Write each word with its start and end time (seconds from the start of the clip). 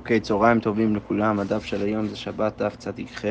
אוקיי, 0.00 0.20
צהריים 0.20 0.60
טובים 0.60 0.96
לכולם, 0.96 1.40
הדף 1.40 1.64
של 1.64 1.82
היום 1.82 2.08
זה 2.08 2.16
שבת 2.16 2.62
דף 2.62 2.76
צדיק 2.76 3.08
ח' 3.14 3.24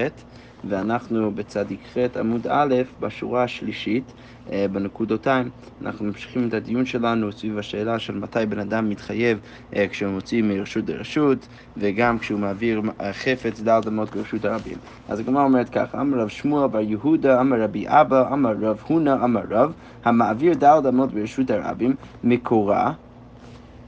ואנחנו 0.64 1.32
בצדיק 1.36 1.80
ח' 1.94 2.18
עמוד 2.18 2.48
א' 2.50 2.76
בשורה 3.00 3.44
השלישית 3.44 4.14
אה, 4.52 4.66
בנקודותיים. 4.72 5.50
אנחנו 5.82 6.06
ממשיכים 6.06 6.48
את 6.48 6.54
הדיון 6.54 6.86
שלנו 6.86 7.32
סביב 7.32 7.58
השאלה 7.58 8.00
של 8.00 8.16
מתי 8.16 8.46
בן 8.50 8.60
אדם 8.60 8.90
מתחייב 8.90 9.40
אה, 9.76 9.88
כשהוא 9.88 10.12
מוציא 10.12 10.44
מרשות 10.44 10.90
לרשות 10.90 11.48
וגם 11.78 12.20
כשהוא 12.20 12.40
מעביר 12.40 12.82
אה, 13.02 13.14
חפץ 13.14 13.60
דל 13.62 13.80
דמות 13.86 14.16
ברשות 14.16 14.46
הרבים. 14.46 14.78
אז 15.08 15.20
הגמרא 15.20 15.44
אומרת 15.44 15.70
ככה, 15.70 16.02
אמר 16.02 16.18
רב 16.18 16.28
שמואל 16.28 16.68
בר 16.68 16.80
יהודה, 16.80 17.42
אמר 17.42 17.62
רבי 17.62 17.86
אבא, 17.88 18.34
אמר 18.34 18.54
רב 18.62 18.80
הונא, 18.88 19.16
אמר 19.24 19.44
רב, 19.50 19.74
המעביר 20.04 20.54
דל 20.54 20.80
דמות 20.84 21.14
ברשות 21.14 21.50
הרבים 21.52 21.96
מקורה 22.24 22.94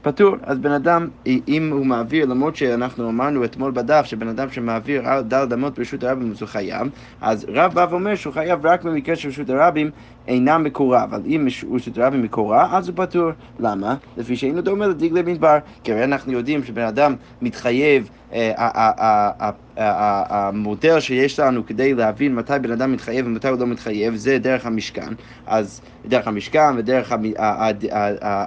פטור. 0.02 0.36
אז 0.42 0.58
בן 0.58 0.70
אדם, 0.72 1.08
אם 1.26 1.70
הוא 1.72 1.86
מעביר, 1.86 2.26
למרות 2.26 2.56
שאנחנו 2.56 3.08
אמרנו 3.08 3.44
אתמול 3.44 3.72
בדף 3.72 4.04
שבן 4.04 4.28
אדם 4.28 4.50
שמעביר 4.50 5.20
דל 5.20 5.44
דמות 5.44 5.78
ברשות 5.78 6.04
הרבים 6.04 6.32
הוא 6.40 6.48
חייב, 6.48 6.88
אז 7.20 7.46
רב 7.48 7.74
בא 7.74 7.86
ואומר 7.90 8.14
שהוא 8.14 8.34
חייב 8.34 8.66
רק 8.66 8.82
במקרה 8.82 9.16
של 9.16 9.28
רשות 9.28 9.50
הרבים 9.50 9.90
אינה 10.28 10.58
מקורה, 10.58 11.04
אבל 11.04 11.20
אם 11.26 11.48
רשות 11.72 11.98
הרבים 11.98 12.22
מקורה, 12.22 12.76
אז 12.76 12.88
הוא 12.88 12.96
פטור. 12.96 13.30
למה? 13.60 13.94
לפי 14.16 14.36
שאינו 14.36 14.60
דומה 14.60 14.86
לדגלי 14.86 15.22
מדבר. 15.22 15.58
כי 15.84 15.92
הרי 15.92 16.04
אנחנו 16.04 16.32
יודעים 16.32 16.64
שבן 16.64 16.82
אדם 16.82 17.14
מתחייב, 17.42 18.10
אה, 18.32 19.50
המודל 19.76 21.00
שיש 21.00 21.40
לנו 21.40 21.66
כדי 21.66 21.94
להבין 21.94 22.34
מתי 22.34 22.52
בן 22.62 22.70
אדם 22.70 22.92
מתחייב 22.92 23.26
ומתי 23.26 23.48
הוא 23.48 23.58
לא 23.58 23.66
מתחייב, 23.66 24.14
זה 24.14 24.38
דרך 24.38 24.66
המשכן. 24.66 25.12
אז 25.46 25.80
דרך 26.06 26.28
המשכן 26.28 26.76
ודרך 26.76 27.12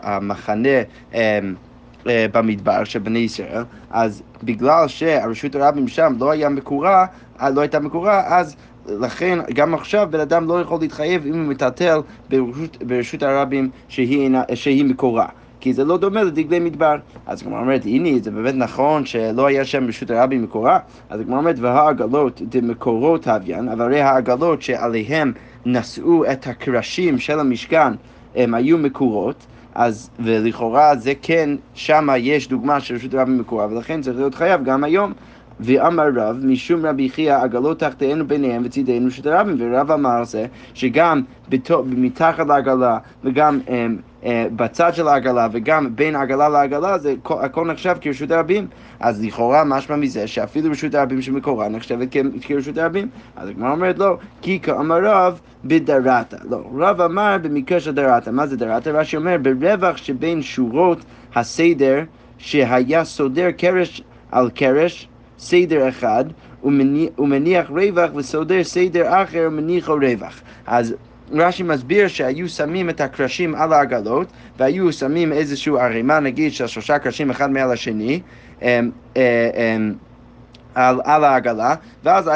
המחנה 0.04 0.70
אה, 1.14 1.40
אה, 2.08 2.26
במדבר 2.32 2.84
של 2.84 3.00
בני 3.00 3.20
ישראל, 3.20 3.64
אז 3.92 4.24
בגלל 4.44 4.88
שהרשות 4.88 5.56
הרבים 5.56 5.88
שם 5.88 6.14
לא 6.20 6.32
היה 6.32 6.50
מקורה, 6.50 7.06
לא 7.42 7.62
הייתה 7.62 7.80
מקורה, 7.80 8.24
אז 8.38 8.56
לכן 8.88 9.40
גם 9.54 9.74
עכשיו 9.74 10.08
בן 10.12 10.20
אדם 10.20 10.48
לא 10.48 10.62
יכול 10.62 10.78
להתחייב 10.82 11.26
אם 11.26 11.34
הוא 11.34 11.48
מטלטל 11.48 12.00
ברשות, 12.30 12.84
ברשות 12.84 13.24
הרבים 13.24 13.70
שהיא, 13.88 14.30
שהיא 14.54 14.86
מקורה. 14.86 15.28
כי 15.60 15.74
זה 15.74 15.84
לא 15.84 15.98
דומה 15.98 16.24
לדגלי 16.24 16.60
מדבר. 16.60 16.96
אז 17.26 17.42
הגמרא 17.42 17.60
אומרת, 17.60 17.86
הנה, 17.86 18.10
זה 18.24 18.32
באמת 18.32 18.56
נכון 18.56 19.06
שלא 19.06 19.46
היה 19.46 19.66
שם 19.66 19.88
רשות 19.88 20.12
הרבים 20.12 20.44
מקורה? 20.44 20.80
אז 21.10 21.20
הגמרא 21.20 21.38
אומרת, 21.38 21.56
והעגלות 21.60 22.42
דמקורות 22.50 23.28
הוויין, 23.28 23.70
אבל 23.70 23.82
הרי 23.82 24.02
העגלות 24.02 24.62
שעליהם 24.62 25.34
נשאו 25.66 26.32
את 26.32 26.48
הקרשים 26.48 27.20
של 27.20 27.40
המשכן, 27.40 27.94
הם 28.36 28.54
היו 28.54 28.78
מקורות. 28.78 29.46
אז, 29.76 30.10
ולכאורה 30.20 30.96
זה 30.96 31.14
כן, 31.22 31.50
שמה 31.74 32.18
יש 32.18 32.48
דוגמה 32.48 32.80
של 32.80 32.96
רשות 32.96 33.14
הרבים 33.14 33.38
מקורה, 33.38 33.68
ולכן 33.68 34.02
צריך 34.02 34.18
להיות 34.18 34.36
חייב 34.36 34.64
גם 34.64 34.84
היום. 34.84 35.14
ואמר 35.60 36.10
רב, 36.16 36.40
משום 36.44 36.86
רבי 36.86 37.10
חייא, 37.10 37.38
עגלות 37.38 37.80
תחתינו 37.80 38.28
ביניהם 38.28 38.62
וצידינו 38.66 39.12
של 39.12 39.30
הרבים, 39.30 39.56
ורב 39.60 39.92
אמר 39.92 40.24
זה, 40.24 40.46
שגם 40.74 41.22
מתחת 41.86 42.48
לעגלה 42.48 42.98
וגם 43.24 43.60
אמ, 43.70 43.98
אה, 44.26 44.48
בצד 44.56 44.96
של 44.96 45.08
העגלה 45.08 45.48
וגם 45.52 45.96
בין 45.96 46.16
עגלה 46.16 46.50
לעגלה, 46.50 46.98
זה 46.98 47.16
הכל 47.30 47.68
נחשב 47.68 47.96
כרשות 48.02 48.32
הרבים. 48.32 48.68
אז 49.00 49.24
לכאורה 49.24 49.64
משמע 49.64 49.96
מזה 49.96 50.28
שאפילו 50.28 50.72
רשות 50.72 50.96
הרבים 50.96 51.22
שמקורה 51.22 51.70
נחשבת 51.70 52.08
כרשות 52.42 52.78
הרבים. 52.78 53.10
אז 53.36 53.50
הגמרא 53.50 53.72
אומרת 53.72 54.00
לא, 54.00 54.18
כי 54.42 54.60
כאמר 54.60 55.00
רב 55.04 55.40
בדרתה. 55.66 56.38
לא, 56.50 56.62
רב 56.78 57.02
אמר 57.02 57.38
במקרה 57.42 57.80
של 57.80 57.92
דרתה. 57.92 58.32
מה 58.32 58.48
זה 58.48 58.58
דרתה? 58.58 58.92
רש"י 58.92 59.18
אומר, 59.18 59.36
ברווח 59.42 59.98
שבין 59.98 60.42
שורות 60.42 61.06
הסדר 61.36 62.04
שהיה 62.38 63.04
סודר 63.04 63.52
קרש 63.52 64.02
על 64.32 64.50
קרש 64.50 65.10
סדר 65.40 65.90
אחד, 65.90 66.26
ומניח 67.18 67.70
רווח 67.70 68.16
וסודר 68.16 68.64
סדר 68.64 69.24
אחר 69.24 69.44
ומניחו 69.48 69.94
רווח. 69.94 70.42
אז 70.68 70.96
רש"י 71.32 71.64
מסביר 71.64 72.08
שהיו 72.08 72.50
שמים 72.50 72.90
את 72.90 73.02
הקרשים 73.02 73.56
על 73.56 73.74
העגלות 73.74 74.28
והיו 74.58 74.94
שמים 74.94 75.34
איזושהי 75.34 75.74
ערימה 75.80 76.20
נגיד 76.20 76.54
של 76.54 76.68
שלושה 76.68 77.00
קרשים 77.00 77.30
אחד 77.30 77.52
מעל 77.52 77.72
השני 77.72 78.20
אמ, 78.62 78.92
אה, 79.18 79.50
אמ, 79.56 79.94
על, 80.76 81.02
על 81.04 81.24
העגלה, 81.24 81.76
ואז 82.04 82.32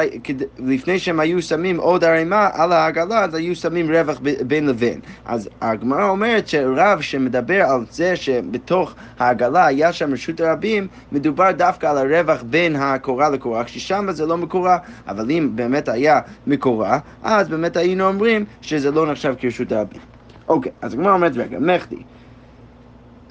לפני 0.58 0.98
שהם 0.98 1.20
היו 1.20 1.42
שמים 1.42 1.80
עוד 1.80 2.04
ערימה 2.04 2.48
על 2.52 2.72
העגלה, 2.72 3.24
אז 3.24 3.34
היו 3.34 3.56
שמים 3.56 3.90
רווח 3.90 4.20
בין 4.46 4.66
לבין. 4.66 5.00
אז 5.24 5.48
הגמרא 5.60 6.08
אומרת 6.08 6.48
שרב 6.48 7.00
שמדבר 7.00 7.62
על 7.62 7.84
זה 7.90 8.16
שבתוך 8.16 8.94
העגלה 9.18 9.66
היה 9.66 9.92
שם 9.92 10.12
רשות 10.12 10.40
הרבים, 10.40 10.86
מדובר 11.12 11.50
דווקא 11.52 11.86
על 11.86 11.98
הרווח 11.98 12.42
בין 12.42 12.76
הקורה 12.76 13.28
לקורה, 13.28 13.64
כששם 13.64 14.06
זה 14.10 14.26
לא 14.26 14.36
מקורה, 14.36 14.78
אבל 15.08 15.30
אם 15.30 15.50
באמת 15.54 15.88
היה 15.88 16.20
מקורה, 16.46 16.98
אז 17.22 17.48
באמת 17.48 17.76
היינו 17.76 18.08
אומרים 18.08 18.44
שזה 18.60 18.90
לא 18.90 19.12
נחשב 19.12 19.34
כרשות 19.38 19.72
הרבים. 19.72 20.00
אוקיי, 20.48 20.72
אז 20.82 20.94
הגמרא 20.94 21.12
אומרת, 21.12 21.32
רגע, 21.36 21.58
מחדי. 21.58 22.02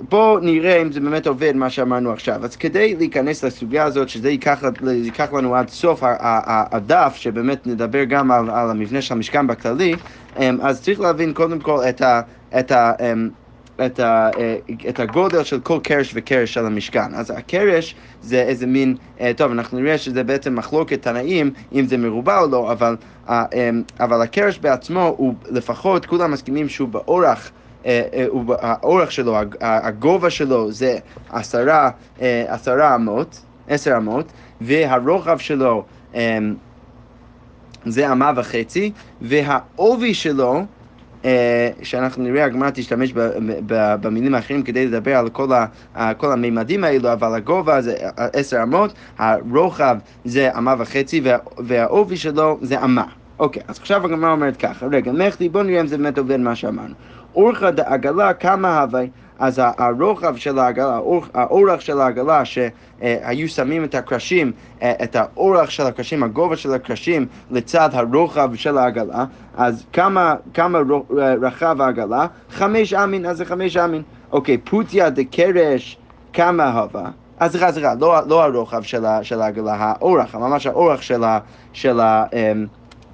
בואו 0.02 0.40
נראה 0.40 0.82
אם 0.82 0.92
זה 0.92 1.00
באמת 1.00 1.28
עובד 1.28 1.56
מה 1.56 1.70
שאמרנו 1.70 2.12
עכשיו. 2.12 2.46
אז 2.46 2.56
כדי 2.56 2.96
להיכנס 2.96 3.44
לסוגיה 3.44 3.84
הזאת, 3.84 4.10
שזה 4.10 4.30
ייקח, 4.30 4.64
ייקח 4.92 5.34
לנו 5.34 5.56
עד 5.56 5.70
סוף 5.70 6.04
הדף, 6.22 7.16
שבאמת 7.16 7.68
נדבר 7.68 8.04
גם 8.04 8.32
על, 8.32 8.50
על 8.50 8.70
המבנה 8.70 9.02
של 9.02 9.14
המשכן 9.14 9.48
בכללי, 9.48 9.96
אמ, 10.40 10.58
אז 10.62 10.82
צריך 10.82 11.00
להבין 11.00 11.34
קודם 11.34 11.60
כל 11.60 11.82
את, 11.90 12.02
ה, 12.02 12.22
את, 12.60 12.72
ה, 12.72 12.92
אמ, 13.00 13.30
את, 13.86 14.00
ה, 14.00 14.30
אה, 14.38 14.56
את 14.90 15.00
הגודל 15.00 15.44
של 15.44 15.60
כל 15.60 15.80
קרש 15.84 16.12
וקרש 16.16 16.54
של 16.54 16.66
המשכן. 16.66 17.14
אז 17.14 17.34
הקרש 17.38 17.96
זה 18.22 18.42
איזה 18.42 18.68
מין, 18.68 18.96
אה, 19.22 19.32
טוב, 19.38 19.52
אנחנו 19.52 19.80
נראה 19.80 19.98
שזה 19.98 20.24
בעצם 20.24 20.56
מחלוקת 20.56 21.02
תנאים, 21.02 21.52
אם 21.74 21.86
זה 21.86 21.98
מרובע 21.98 22.40
או 22.40 22.48
לא, 22.48 22.72
אבל, 22.72 22.96
אמ, 23.30 23.38
אבל 24.00 24.22
הקרש 24.22 24.60
בעצמו 24.60 25.14
הוא 25.18 25.34
לפחות, 25.50 26.06
כולם 26.06 26.32
מסכימים 26.32 26.70
שהוא 26.70 26.90
באורח 26.90 27.52
האורך 28.62 29.12
שלו, 29.12 29.38
הגובה 29.62 30.30
שלו 30.30 30.72
זה 30.72 30.98
עשרה, 31.30 31.90
אה, 32.22 32.46
עשרה 32.48 32.96
אמות, 32.96 33.42
עשר 33.68 33.98
אמות, 33.98 34.26
והרוחב 34.62 35.38
שלו 35.38 35.84
זה 37.86 38.12
אמה 38.12 38.32
וחצי, 38.36 38.92
והעובי 39.22 40.14
שלו 40.14 40.66
שאנחנו 41.82 42.24
נראה, 42.24 42.46
הגמרא 42.46 42.70
תשתמש 42.70 43.14
במילים 44.02 44.36
האחרים 44.36 44.64
כדי 44.64 44.86
לדבר 44.86 45.16
על 45.16 45.30
כל, 45.30 45.48
ה, 45.96 46.14
כל 46.14 46.32
המימדים 46.32 46.84
האלו, 46.84 47.14
אבל 47.14 47.36
הגובה 47.36 47.82
זה 47.82 47.96
עשר 48.16 48.64
אמות, 48.64 48.94
הרוחב 49.18 49.98
זה 50.26 50.58
אמה 50.58 50.76
וחצי 50.78 51.22
והעובי 51.58 52.18
שלו 52.18 52.58
זה 52.62 52.84
אמה. 52.84 53.04
אוקיי, 53.40 53.62
אז 53.68 53.80
עכשיו 53.80 54.06
הגמרא 54.06 54.32
אומרת 54.32 54.58
ככה, 54.58 54.86
רגע, 54.86 55.12
מחדי, 55.12 55.50
בוא 55.50 55.64
נראה 55.64 55.82
אם 55.82 55.88
זה 55.88 55.98
באמת 55.98 56.18
עובד 56.18 56.38
מה 56.38 56.56
שאמרנו. 56.56 56.94
אורכא 57.36 57.70
דעגלה 57.70 58.34
כמה 58.34 58.82
הווי, 58.82 59.10
אז 59.40 59.62
הרוחב 59.78 60.36
של 60.36 60.60
העגלה, 60.60 61.00
האורך 61.34 61.82
של 61.82 62.02
העגלה, 62.02 62.46
שהיו 62.46 63.50
שמים 63.50 63.84
את 63.84 63.96
הקרשים, 63.96 64.52
את 64.80 65.16
האורך 65.16 65.72
של 65.72 65.84
הקרשים, 65.84 66.24
הגובה 66.24 66.58
של 66.58 66.74
הקרשים 66.74 67.26
לצד 67.52 67.90
הרוחב 67.94 68.56
של 68.56 68.78
העגלה, 68.78 69.26
אז 69.58 69.86
כמה, 69.94 70.36
כמה 70.54 70.80
רחב 71.42 71.82
העגלה? 71.82 72.28
חמש 72.50 72.94
אמין, 72.94 73.26
אז 73.26 73.38
זה 73.38 73.46
חמש 73.46 73.78
אמין. 73.78 74.02
אוקיי, 74.32 74.58
פוטיה 74.58 75.10
דקרש 75.10 75.98
כמה 76.34 76.72
הווה? 76.72 77.10
אז 77.40 77.52
סליחה, 77.52 77.72
סליחה, 77.72 77.94
לא, 78.00 78.28
לא 78.28 78.44
הרוחב 78.44 78.82
של, 78.82 79.06
של 79.22 79.42
העגלה, 79.42 79.76
האורך, 79.76 80.36
ממש 80.36 80.68
האורך 80.68 81.04
של 81.04 81.24
ה... 81.24 81.40
של 81.74 82.00
ה 82.00 82.26
אמ, 82.34 82.66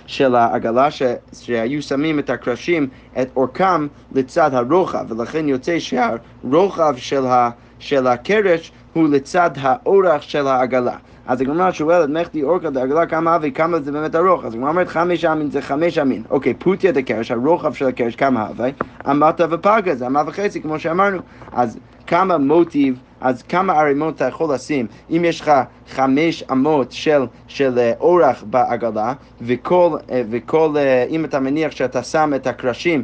של 0.08 0.36
העגלה 0.36 0.92
ש, 0.92 1.02
שהיו 1.34 1.82
שמים 1.82 2.20
את 2.20 2.30
הקרשים, 2.30 2.88
את 3.22 3.28
אורכם 3.36 3.88
לצד 4.12 4.54
הרוחב, 4.54 5.06
ולכן 5.10 5.48
יוצא 5.48 5.80
שהרוחב 5.80 6.94
של, 6.98 7.26
ה, 7.26 7.50
של 7.80 8.08
הקרש 8.08 8.72
הוא 8.94 9.10
לצד 9.10 9.52
האורך 9.58 10.24
של 10.24 10.48
העגלה. 10.48 10.96
אז 11.28 11.42
הגמרא 11.42 11.72
שואלת, 11.72 12.10
מחדי 12.10 12.44
אורכה 12.44 12.70
דעגלה 12.70 13.06
כמה 13.06 13.36
אבי, 13.36 13.52
כמה 13.52 13.80
זה 13.80 13.92
באמת 13.92 14.16
ארוך? 14.16 14.46
אז 14.46 14.54
הגמרא 14.54 14.70
אומרת 14.70 14.88
חמש 14.88 15.26
אמין 15.26 15.52
זה 15.52 15.62
חמש 15.62 15.98
אמין. 15.98 16.24
אוקיי, 16.30 16.54
פוטיה 16.54 16.92
דקרש, 16.92 17.32
הרוחב 17.32 17.74
של 17.74 17.88
הקרש 17.88 18.16
כמה 18.16 18.50
אבי, 18.50 18.72
אמרת 19.10 19.42
ופגה, 19.50 19.96
זה 19.96 20.08
אמה 20.08 20.24
וחצי, 20.28 20.62
כמו 20.62 20.80
שאמרנו. 20.80 21.20
אז 21.54 21.78
כמה 22.08 22.38
מוטיב 22.38 23.00
אז 23.22 23.42
כמה 23.42 23.74
ערימות 23.74 24.16
אתה 24.16 24.26
יכול 24.26 24.54
לשים? 24.54 24.88
אם 25.10 25.26
יש 25.26 25.42
לך 25.42 25.52
חמש 25.90 26.44
אמות 26.52 26.92
של, 26.92 27.26
של 27.48 27.80
אה, 27.80 27.92
אורך 28.00 28.44
בעגלה, 28.44 29.14
וכל, 29.42 29.98
אה, 30.12 30.22
וכל, 30.30 30.74
אה, 30.78 31.06
אם 31.10 31.26
אתה 31.26 31.40
מניח 31.40 31.72
שאתה 31.72 32.04
שם 32.04 32.32
את 32.36 32.48
הקרשים 32.48 33.04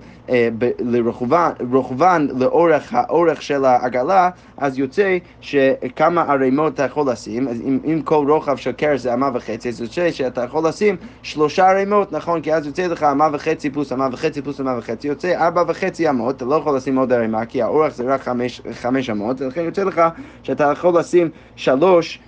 לרוחבן 0.79 2.27
לאורך 2.39 2.93
האורך 2.93 3.41
של 3.41 3.65
העגלה, 3.65 4.29
אז 4.57 4.79
יוצא 4.79 5.17
שכמה 5.41 6.21
ערימות 6.21 6.73
אתה 6.73 6.83
יכול 6.83 7.11
לשים, 7.11 7.47
אז 7.47 7.61
אם, 7.61 7.79
אם 7.85 8.01
כל 8.01 8.25
רוחב 8.29 8.55
של 8.55 8.71
קרש 8.71 9.01
זה 9.01 9.13
אמה 9.13 9.29
וחצי, 9.33 9.69
אז 9.69 9.81
יוצא 9.81 10.11
שאתה 10.11 10.43
יכול 10.43 10.67
לשים 10.67 10.95
שלושה 11.23 11.69
ערימות, 11.69 12.11
נכון? 12.11 12.41
כי 12.41 12.53
אז 12.53 12.67
יוצא 12.67 12.87
לך 12.87 13.03
אמה 13.03 13.29
וחצי 13.33 13.69
פלוס 13.69 13.91
אמה 13.91 14.07
וחצי 14.11 14.41
פלוס 14.41 14.61
אמה 14.61 14.77
וחצי, 14.77 15.07
יוצא 15.07 15.35
ארבע 15.35 15.63
וחצי 15.67 16.09
אמות, 16.09 16.35
אתה 16.35 16.45
לא 16.45 16.55
יכול 16.55 16.75
לשים 16.75 16.97
עוד 16.97 17.13
ערימה, 17.13 17.45
כי 17.45 17.61
האורך 17.61 17.93
זה 17.93 18.03
רק 18.03 18.21
חמש, 18.21 18.61
חמש 18.71 19.09
אמות, 19.09 19.41
ולכן 19.41 19.61
יוצא 19.61 19.83
לך 19.83 20.01
שאתה 20.43 20.71
יכול 20.71 20.99
לשים 20.99 21.29
שלוש 21.55 22.19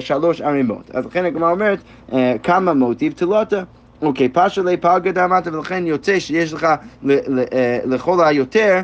שלוש 0.00 0.40
ערימות. 0.40 0.90
אז 0.94 1.06
לכן 1.06 1.24
הגמרא 1.24 1.50
אומרת, 1.50 1.78
אה, 2.12 2.34
כמה 2.42 2.74
מוטיב 2.74 3.12
תלותה. 3.12 3.62
אוקיי, 4.02 4.28
פשע 4.28 4.62
לי 4.62 4.76
פלגה 4.76 5.12
דאמרת, 5.12 5.46
ולכן 5.46 5.86
יוצא 5.86 6.20
שיש 6.20 6.52
לך 6.52 6.66
לכל 7.84 8.24
היותר 8.24 8.80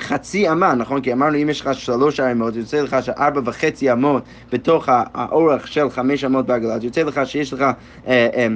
חצי 0.00 0.50
אמה, 0.50 0.74
נכון? 0.74 1.00
כי 1.00 1.12
אמרנו 1.12 1.36
אם 1.42 1.50
יש 1.50 1.60
לך 1.60 1.74
שלוש 1.74 2.20
ערימות, 2.20 2.56
יוצא 2.56 2.80
לך 2.80 2.96
שארבע 3.02 3.40
וחצי 3.44 3.92
אמות 3.92 4.22
בתוך 4.52 4.88
האורך 5.14 5.68
של 5.68 5.90
חמש 5.90 6.24
אמות 6.24 6.46
בעגלה, 6.46 6.74
אז 6.74 6.84
יוצא 6.84 7.02
לך 7.02 7.20
שיש 7.24 7.52
לך 7.52 7.60
אה, 7.60 7.72
אה, 8.06 8.46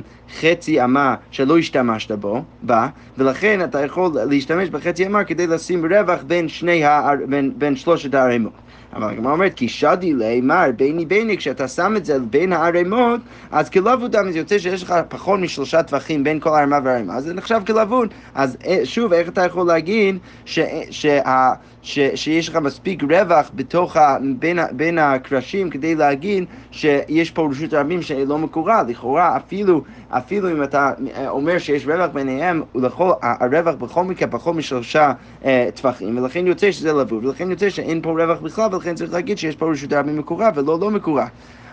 חצי 0.40 0.84
אמה 0.84 1.14
שלא 1.30 1.58
השתמשת 1.58 2.12
בו, 2.12 2.42
בה, 2.62 2.88
ולכן 3.18 3.64
אתה 3.64 3.84
יכול 3.84 4.10
להשתמש 4.30 4.68
בחצי 4.68 5.06
אמה 5.06 5.24
כדי 5.24 5.46
לשים 5.46 5.86
רווח 5.94 6.22
בין, 6.26 6.48
שני, 6.48 6.82
בין, 7.28 7.52
בין 7.56 7.76
שלושת 7.76 8.14
הערימות. 8.14 8.52
אבל 8.92 9.10
הגמרא 9.10 9.32
אומרת, 9.32 9.54
כי 9.54 9.68
שדי 9.68 10.14
לימר 10.14 10.64
ביני 10.76 11.06
ביני, 11.06 11.36
כשאתה 11.36 11.68
שם 11.68 11.94
את 11.96 12.04
זה 12.04 12.18
בין 12.18 12.52
הערימות, 12.52 13.20
אז 13.50 13.70
כלבוד 13.70 14.16
דם, 14.16 14.30
זה 14.32 14.38
יוצא 14.38 14.58
שיש 14.58 14.82
לך 14.82 14.94
פחות 15.08 15.40
משלושה 15.40 15.82
טווחים 15.82 16.24
בין 16.24 16.40
כל 16.40 16.48
ערימה 16.48 16.78
וערימה, 16.84 17.16
אז 17.16 17.24
זה 17.24 17.34
נחשב 17.34 17.60
כלבוד. 17.66 18.08
אז 18.34 18.56
אה, 18.66 18.80
שוב, 18.84 19.12
איך 19.12 19.28
אתה 19.28 19.44
יכול 19.44 19.66
להגיד 19.66 20.18
שה, 20.44 21.52
ש, 21.82 21.98
שיש 22.14 22.48
לך 22.48 22.56
מספיק 22.56 23.02
רווח 23.02 23.50
בתוך 23.54 23.96
ה, 23.96 24.16
בין, 24.38 24.58
בין 24.72 24.98
הקרשים 24.98 25.70
כדי 25.70 25.94
להגיד 25.94 26.44
שיש 26.70 27.30
פה 27.30 27.48
רשות 27.50 27.74
רבים 27.74 28.02
שלא 28.02 28.38
מקורה, 28.38 28.82
לכאורה 28.82 29.36
אפילו, 29.36 29.82
אפילו 30.08 30.50
אם 30.50 30.62
אתה 30.62 30.92
אה, 31.14 31.28
אומר 31.28 31.58
שיש 31.58 31.86
רווח 31.86 32.10
ביניהם, 32.12 32.62
ולכל, 32.74 33.10
הרווח 33.22 33.74
בכל 33.74 34.04
מקרה 34.04 34.28
פחות 34.28 34.56
משלושה 34.56 35.12
אה, 35.44 35.68
טווחים, 35.74 36.18
ולכן 36.18 36.46
יוצא 36.46 36.72
שזה 36.72 36.92
לבוד, 36.92 37.24
ולכן 37.24 37.50
יוצא 37.50 37.70
שאין 37.70 38.02
פה 38.02 38.10
רווח 38.10 38.40
בכלל, 38.40 38.74
ולכן 38.74 38.94
צריך 38.94 39.12
להגיד 39.12 39.38
שיש 39.38 39.56
פה 39.56 39.70
רשות 39.70 39.92
הרבים 39.92 40.18
מקורה 40.18 40.50
ולא 40.54 40.78
לא 40.80 40.90
מקורה. 40.90 41.26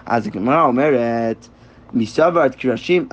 אז 0.06 0.28
הגמרא 0.28 0.62
אומרת, 0.62 1.48
מסברת 1.94 2.56
קרשים 2.56 3.08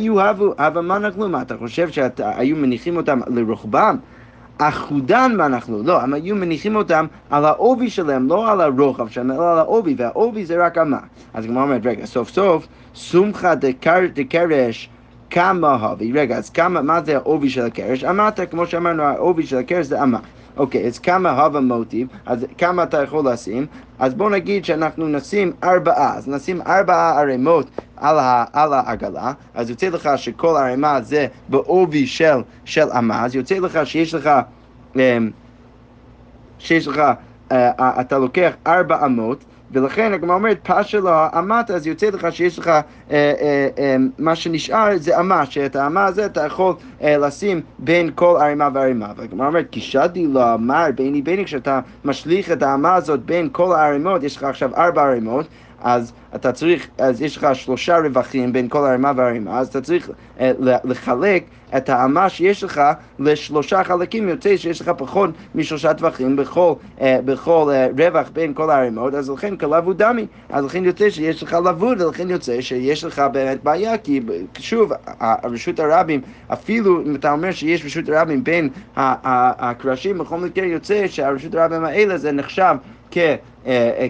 יאהבו, 0.00 0.54
אבל 0.58 0.80
מה 0.80 0.96
אנחנו, 0.96 1.28
מה 1.28 1.42
אתה 1.42 1.56
חושב 1.56 1.88
שהיו 1.90 2.56
מניחים 2.56 2.96
אותם 2.96 3.20
לרוחבם? 3.26 3.96
אחודן 4.68 5.32
מה 5.36 5.46
אנחנו, 5.46 5.82
לא, 5.82 6.00
הם 6.00 6.14
היו 6.14 6.36
מניחים 6.36 6.76
אותם 6.76 7.06
על 7.30 7.44
העובי 7.44 7.90
שלהם, 7.90 8.28
לא 8.28 8.50
על 8.50 8.60
הרוחב 8.60 9.08
שלהם, 9.08 9.30
אלא 9.30 9.52
על 9.52 9.58
העובי, 9.58 9.94
והעובי 9.98 10.44
זה 10.44 10.66
רק 10.66 10.78
אמה. 10.78 10.98
אז 11.34 11.44
הגמרא 11.44 11.62
אומרת, 11.62 11.86
רגע, 11.86 12.06
סוף 12.06 12.30
סוף, 12.30 12.66
סומכה 12.94 13.54
דקרש 14.14 14.88
כמה 15.30 15.74
הווי, 15.74 16.12
רגע, 16.12 16.36
אז 16.36 16.50
כמה, 16.50 16.82
מה 16.82 17.02
זה 17.02 17.16
העובי 17.16 17.50
של 17.50 17.64
הקרש? 17.64 18.04
אמרת, 18.04 18.50
כמו 18.50 18.66
שאמרנו, 18.66 19.02
העובי 19.02 19.46
של 19.46 19.58
הקרש 19.58 19.86
זה 19.86 20.02
אמה. 20.02 20.18
אוקיי, 20.56 20.86
אז 20.86 20.98
כמה 20.98 21.30
הווה 21.30 21.60
מוטיב, 21.60 22.08
אז 22.26 22.46
כמה 22.58 22.82
אתה 22.82 23.02
יכול 23.02 23.32
לשים? 23.32 23.66
אז 23.98 24.14
בוא 24.14 24.30
נגיד 24.30 24.64
שאנחנו 24.64 25.08
נשים 25.08 25.52
ארבעה, 25.64 26.16
אז 26.16 26.28
נשים 26.28 26.62
ארבעה 26.62 27.20
ערימות 27.20 27.70
על, 27.96 28.18
ה, 28.18 28.44
על 28.52 28.72
העגלה, 28.72 29.32
אז 29.54 29.70
יוצא 29.70 29.88
לך 29.88 30.10
שכל 30.16 30.56
ערימה 30.56 31.00
זה 31.02 31.26
בעובי 31.48 32.06
של, 32.06 32.40
של 32.64 32.90
אמה, 32.98 33.24
אז 33.24 33.34
יוצא 33.34 33.58
לך 33.58 33.86
שיש 33.86 34.14
לך, 34.14 34.30
אמ, 34.96 35.30
שיש 36.58 36.88
לך, 36.88 37.02
אה, 37.52 38.00
אתה 38.00 38.18
לוקח 38.18 38.52
ארבע 38.66 39.06
אמות, 39.06 39.44
ולכן 39.72 40.12
הגמרא 40.12 40.34
אומרת, 40.34 40.58
פשע 40.62 41.00
לא 41.00 41.38
אמת, 41.38 41.70
אז 41.70 41.86
יוצא 41.86 42.06
לך 42.06 42.26
שיש 42.30 42.58
לך, 42.58 42.68
אה, 42.68 42.82
אה, 43.10 43.68
אה, 43.78 43.96
מה 44.18 44.36
שנשאר 44.36 44.88
זה 44.96 45.20
אמה, 45.20 45.46
שאת 45.46 45.76
האמה 45.76 46.04
הזה 46.04 46.26
אתה 46.26 46.46
יכול 46.46 46.74
אה, 47.02 47.18
לשים 47.18 47.60
בין 47.78 48.10
כל 48.14 48.36
ערימה 48.40 48.68
וערימה. 48.74 49.12
והגמרא 49.16 49.46
אומרת, 49.46 49.66
כי 49.70 49.80
שדי 49.80 50.26
לא 50.26 50.54
אמר 50.54 50.86
ביני 50.94 51.22
ביני, 51.22 51.44
כשאתה 51.44 51.80
משליך 52.04 52.52
את 52.52 52.62
האמה 52.62 52.94
הזאת 52.94 53.20
בין 53.20 53.48
כל 53.52 53.74
הערימות, 53.74 54.22
יש 54.22 54.36
לך 54.36 54.42
עכשיו 54.42 54.76
ארבע 54.76 55.02
ערימות, 55.02 55.46
אז 55.82 56.12
אתה 56.34 56.52
צריך, 56.52 56.88
אז 56.98 57.22
יש 57.22 57.36
לך 57.36 57.46
שלושה 57.52 57.98
רווחים 57.98 58.52
בין 58.52 58.68
כל 58.68 58.78
ערימה 58.78 59.12
וערימה, 59.16 59.58
אז 59.58 59.68
אתה 59.68 59.80
צריך 59.80 60.10
אה, 60.40 60.52
לחלק 60.84 61.44
את 61.76 61.88
האמה 61.88 62.28
שיש 62.28 62.64
לך 62.64 62.80
לשלושה 63.18 63.84
חלקים, 63.84 64.28
יוצא 64.28 64.56
שיש 64.56 64.80
לך 64.80 64.90
פחות 64.98 65.30
משלושה 65.54 65.94
טווחים 65.94 66.36
בכל, 66.36 66.74
אה, 67.00 67.18
בכל 67.24 67.70
אה, 67.72 67.88
רווח 67.98 68.30
בין 68.32 68.54
כל 68.54 68.70
הערימות, 68.70 69.14
אז 69.14 69.30
לכן 69.30 69.56
כלבוד 69.56 70.02
דמי, 70.02 70.26
אז 70.50 70.64
לכן 70.64 70.84
יוצא 70.84 71.10
שיש 71.10 71.42
לך 71.42 71.52
לבוד, 71.52 72.00
ולכן 72.00 72.30
יוצא 72.30 72.60
שיש 72.60 73.04
לך 73.04 73.22
באמת 73.32 73.62
בעיה, 73.62 73.98
כי 73.98 74.20
שוב, 74.58 74.92
רשות 75.44 75.80
הרבים, 75.80 76.20
אפילו 76.52 77.02
אם 77.02 77.14
אתה 77.14 77.32
אומר 77.32 77.52
שיש 77.52 77.84
רשות 77.84 78.08
הרבים 78.08 78.44
בין 78.44 78.68
הקרשים, 78.96 80.18
בכל 80.18 80.36
מקרה 80.36 80.66
יוצא 80.66 81.06
שהרשות 81.06 81.54
הרבים 81.54 81.84
האלה 81.84 82.18
זה 82.18 82.32
נחשב 82.32 82.74
כ, 83.10 83.18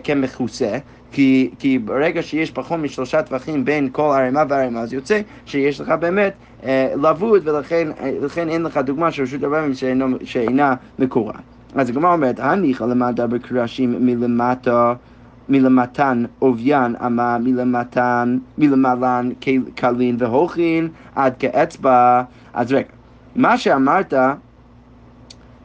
כמכוסה. 0.05 0.79
כי, 1.13 1.51
כי 1.59 1.79
ברגע 1.79 2.23
שיש 2.23 2.51
פחות 2.51 2.79
משלושה 2.79 3.23
טווחים 3.23 3.65
בין 3.65 3.89
כל 3.93 4.13
ערימה 4.17 4.43
וערימה, 4.49 4.81
אז 4.81 4.93
יוצא 4.93 5.21
שיש 5.47 5.81
לך 5.81 5.89
באמת 5.89 6.33
אה, 6.65 6.93
לבוד, 7.03 7.49
ולכן 7.49 8.49
אין 8.49 8.63
לך 8.63 8.77
דוגמה 8.77 9.11
של 9.13 9.23
רשות 9.23 9.43
הרבים 9.43 9.73
שאינה 10.25 10.75
מקורה. 10.99 11.35
אז 11.75 11.89
הגמרא 11.89 12.13
אומרת, 12.13 12.41
הניחא 12.41 12.85
למדה 12.85 13.27
בקרשים 13.27 14.07
מלמטה 14.07 14.95
מלמתן 15.49 16.25
עוביין 16.39 16.95
אמה 17.07 17.39
מלמתן, 17.39 18.39
מלמלן 18.59 19.31
קלין 19.75 20.17
והוכין 20.19 20.89
עד 21.15 21.35
כאצבע. 21.39 22.23
אז 22.55 22.73
רגע, 22.73 22.87
מה 23.37 23.59
שאמרת 23.59 24.15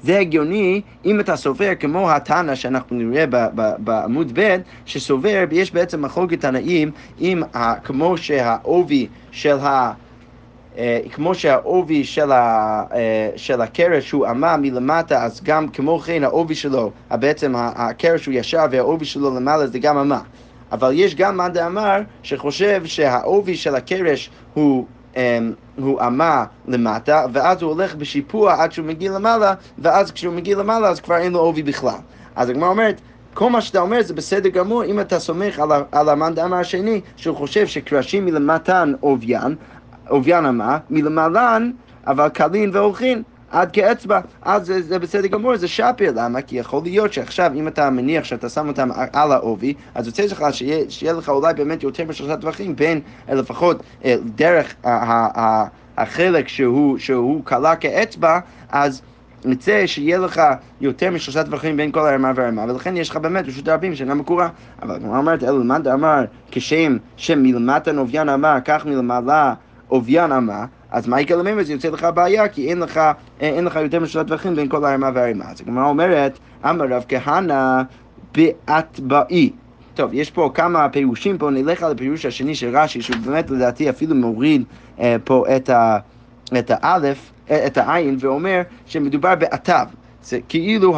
זה 0.03 0.19
הגיוני 0.19 0.81
אם 1.05 1.19
אתה 1.19 1.35
סובר 1.35 1.71
כמו 1.79 2.11
התנא 2.11 2.55
שאנחנו 2.55 2.95
נראה 2.95 3.25
בעמוד 3.77 4.31
ב', 4.39 4.57
שסובר, 4.85 5.43
יש 5.51 5.71
בעצם 5.71 6.01
מחלוקת 6.01 6.41
תנאים, 6.41 6.91
אם 7.21 7.43
כמו 7.83 8.17
שהעובי 8.17 9.07
של 9.31 9.57
ה... 9.59 9.93
אה, 10.77 10.99
כמו 11.11 11.35
שהעובי 11.35 12.03
של, 12.03 12.31
ה, 12.31 12.83
אה, 12.93 13.29
של 13.35 13.61
הקרש 13.61 14.11
הוא 14.11 14.27
אמה 14.27 14.57
מלמטה, 14.57 15.23
אז 15.23 15.41
גם 15.43 15.67
כמו 15.67 15.99
כן 15.99 16.23
העובי 16.23 16.55
שלו, 16.55 16.91
בעצם 17.11 17.53
הקרש 17.57 18.25
הוא 18.25 18.33
ישר 18.33 18.65
והעובי 18.71 19.05
שלו 19.05 19.35
למעלה 19.35 19.67
זה 19.67 19.79
גם 19.79 19.97
אמה. 19.97 20.21
אבל 20.71 20.91
יש 20.95 21.15
גם 21.15 21.37
מאן 21.37 21.51
דאמר 21.51 22.01
שחושב 22.23 22.85
שהעובי 22.85 23.55
של 23.55 23.75
הקרש 23.75 24.29
הוא 24.53 24.85
הוא 25.75 26.01
אמה 26.01 26.45
למטה, 26.67 27.25
ואז 27.33 27.61
הוא 27.61 27.71
הולך 27.71 27.95
בשיפוע 27.95 28.63
עד 28.63 28.71
שהוא 28.71 28.85
מגיע 28.85 29.11
למעלה, 29.11 29.53
ואז 29.79 30.11
כשהוא 30.11 30.33
מגיע 30.33 30.57
למעלה 30.57 30.89
אז 30.89 30.99
כבר 30.99 31.17
אין 31.17 31.31
לו 31.31 31.39
עובי 31.39 31.63
בכלל. 31.63 31.99
אז 32.35 32.49
הגמרא 32.49 32.69
אומרת, 32.69 33.01
כל 33.33 33.49
מה 33.49 33.61
שאתה 33.61 33.79
אומר 33.79 34.01
זה 34.01 34.13
בסדר 34.13 34.49
גמור 34.49 34.83
אם 34.83 34.99
אתה 34.99 35.19
סומך 35.19 35.59
על, 35.59 35.71
על 35.91 36.09
המאן 36.09 36.33
דאמר 36.33 36.57
השני, 36.57 37.01
שהוא 37.15 37.37
חושב 37.37 37.67
שקרשים 37.67 38.25
מלמטן 38.25 38.93
עוביין, 38.99 39.55
עוביין 40.07 40.45
אמה, 40.45 40.77
מלמעלן 40.89 41.71
אבל 42.07 42.29
קלין 42.29 42.69
ואורחין. 42.73 43.23
עד 43.51 43.71
כאצבע, 43.71 44.19
אז 44.41 44.65
זה, 44.65 44.81
זה 44.81 44.99
בסדר 44.99 45.27
גמור, 45.27 45.57
זה 45.57 45.67
שפיר, 45.67 46.13
למה? 46.15 46.41
כי 46.41 46.55
יכול 46.57 46.81
להיות 46.83 47.13
שעכשיו 47.13 47.51
אם 47.55 47.67
אתה 47.67 47.89
מניח 47.89 48.23
שאתה 48.23 48.49
שם 48.49 48.67
אותם 48.67 48.89
על 49.13 49.31
העובי, 49.31 49.73
אז 49.95 50.07
יוצא 50.07 50.23
לך 50.23 50.45
שיהיה, 50.51 50.89
שיהיה 50.89 51.13
לך 51.13 51.29
אולי 51.29 51.53
באמת 51.53 51.83
יותר 51.83 52.05
משלושה 52.05 52.37
טווחים 52.37 52.75
בין 52.75 53.01
אה, 53.29 53.35
לפחות 53.35 53.83
אה, 54.05 54.15
דרך 54.35 54.75
החלק 55.97 56.47
שהוא, 56.47 56.97
שהוא 56.97 57.41
קלה 57.45 57.75
כאצבע, 57.75 58.39
אז 58.69 59.01
יצא 59.45 59.87
שיהיה 59.87 60.17
לך 60.17 60.41
יותר 60.81 61.11
משלושה 61.11 61.43
טווחים 61.43 61.77
בין 61.77 61.91
כל 61.91 61.99
הרמה 61.99 62.31
והרמה, 62.35 62.65
ולכן 62.67 62.97
יש 62.97 63.09
לך 63.09 63.17
באמת 63.17 63.47
רשות 63.47 63.67
הרבים 63.67 63.95
שאינה 63.95 64.13
מקורה. 64.13 64.49
אבל 64.81 64.95
הגמרא 64.95 65.17
אומרת, 65.17 65.43
אלו 65.43 65.59
למד 65.59 65.87
אמר, 65.87 66.25
כשם 66.51 66.97
שמלמטה 67.17 67.91
נוביין 67.91 68.29
אמר, 68.29 68.57
כך 68.65 68.85
מלמעלה 68.85 69.53
אוביין 69.91 70.31
אמר, 70.31 70.63
אז 70.91 71.07
מה 71.07 71.21
יקרה 71.21 71.43
לממר? 71.43 71.63
זה 71.63 71.73
יוצא 71.73 71.89
לך 71.89 72.07
בעיה, 72.13 72.47
כי 72.47 72.69
אין 72.69 72.79
לך, 72.79 73.01
אין 73.39 73.65
לך 73.65 73.75
יותר 73.75 73.99
משלושה 73.99 74.27
טווחים 74.27 74.55
בין 74.55 74.69
כל 74.69 74.85
הערימה 74.85 75.09
והערימה. 75.13 75.45
אז 75.51 75.61
הגמרא 75.61 75.85
אומרת, 75.85 76.39
אמר 76.65 76.85
רב 76.89 77.05
כהנא 77.07 77.81
באטבעי. 78.35 79.51
טוב, 79.93 80.13
יש 80.13 80.31
פה 80.31 80.51
כמה 80.53 80.89
פירושים 80.89 81.37
פה, 81.37 81.49
נלך 81.49 81.83
על 81.83 81.91
הפירוש 81.91 82.25
השני 82.25 82.55
של 82.55 82.77
רש"י, 82.77 83.01
שהוא 83.01 83.17
באמת 83.25 83.49
לדעתי 83.49 83.89
אפילו 83.89 84.15
מוריד 84.15 84.63
אה, 84.99 85.15
פה 85.23 85.45
את, 85.55 85.69
ה, 85.69 85.97
את 86.59 86.71
האלף, 86.73 87.31
אה, 87.49 87.67
את 87.67 87.77
העין, 87.77 88.17
ואומר 88.19 88.61
שמדובר 88.85 89.35
באטב. 89.35 89.85
זה 90.23 90.39
כאילו. 90.49 90.97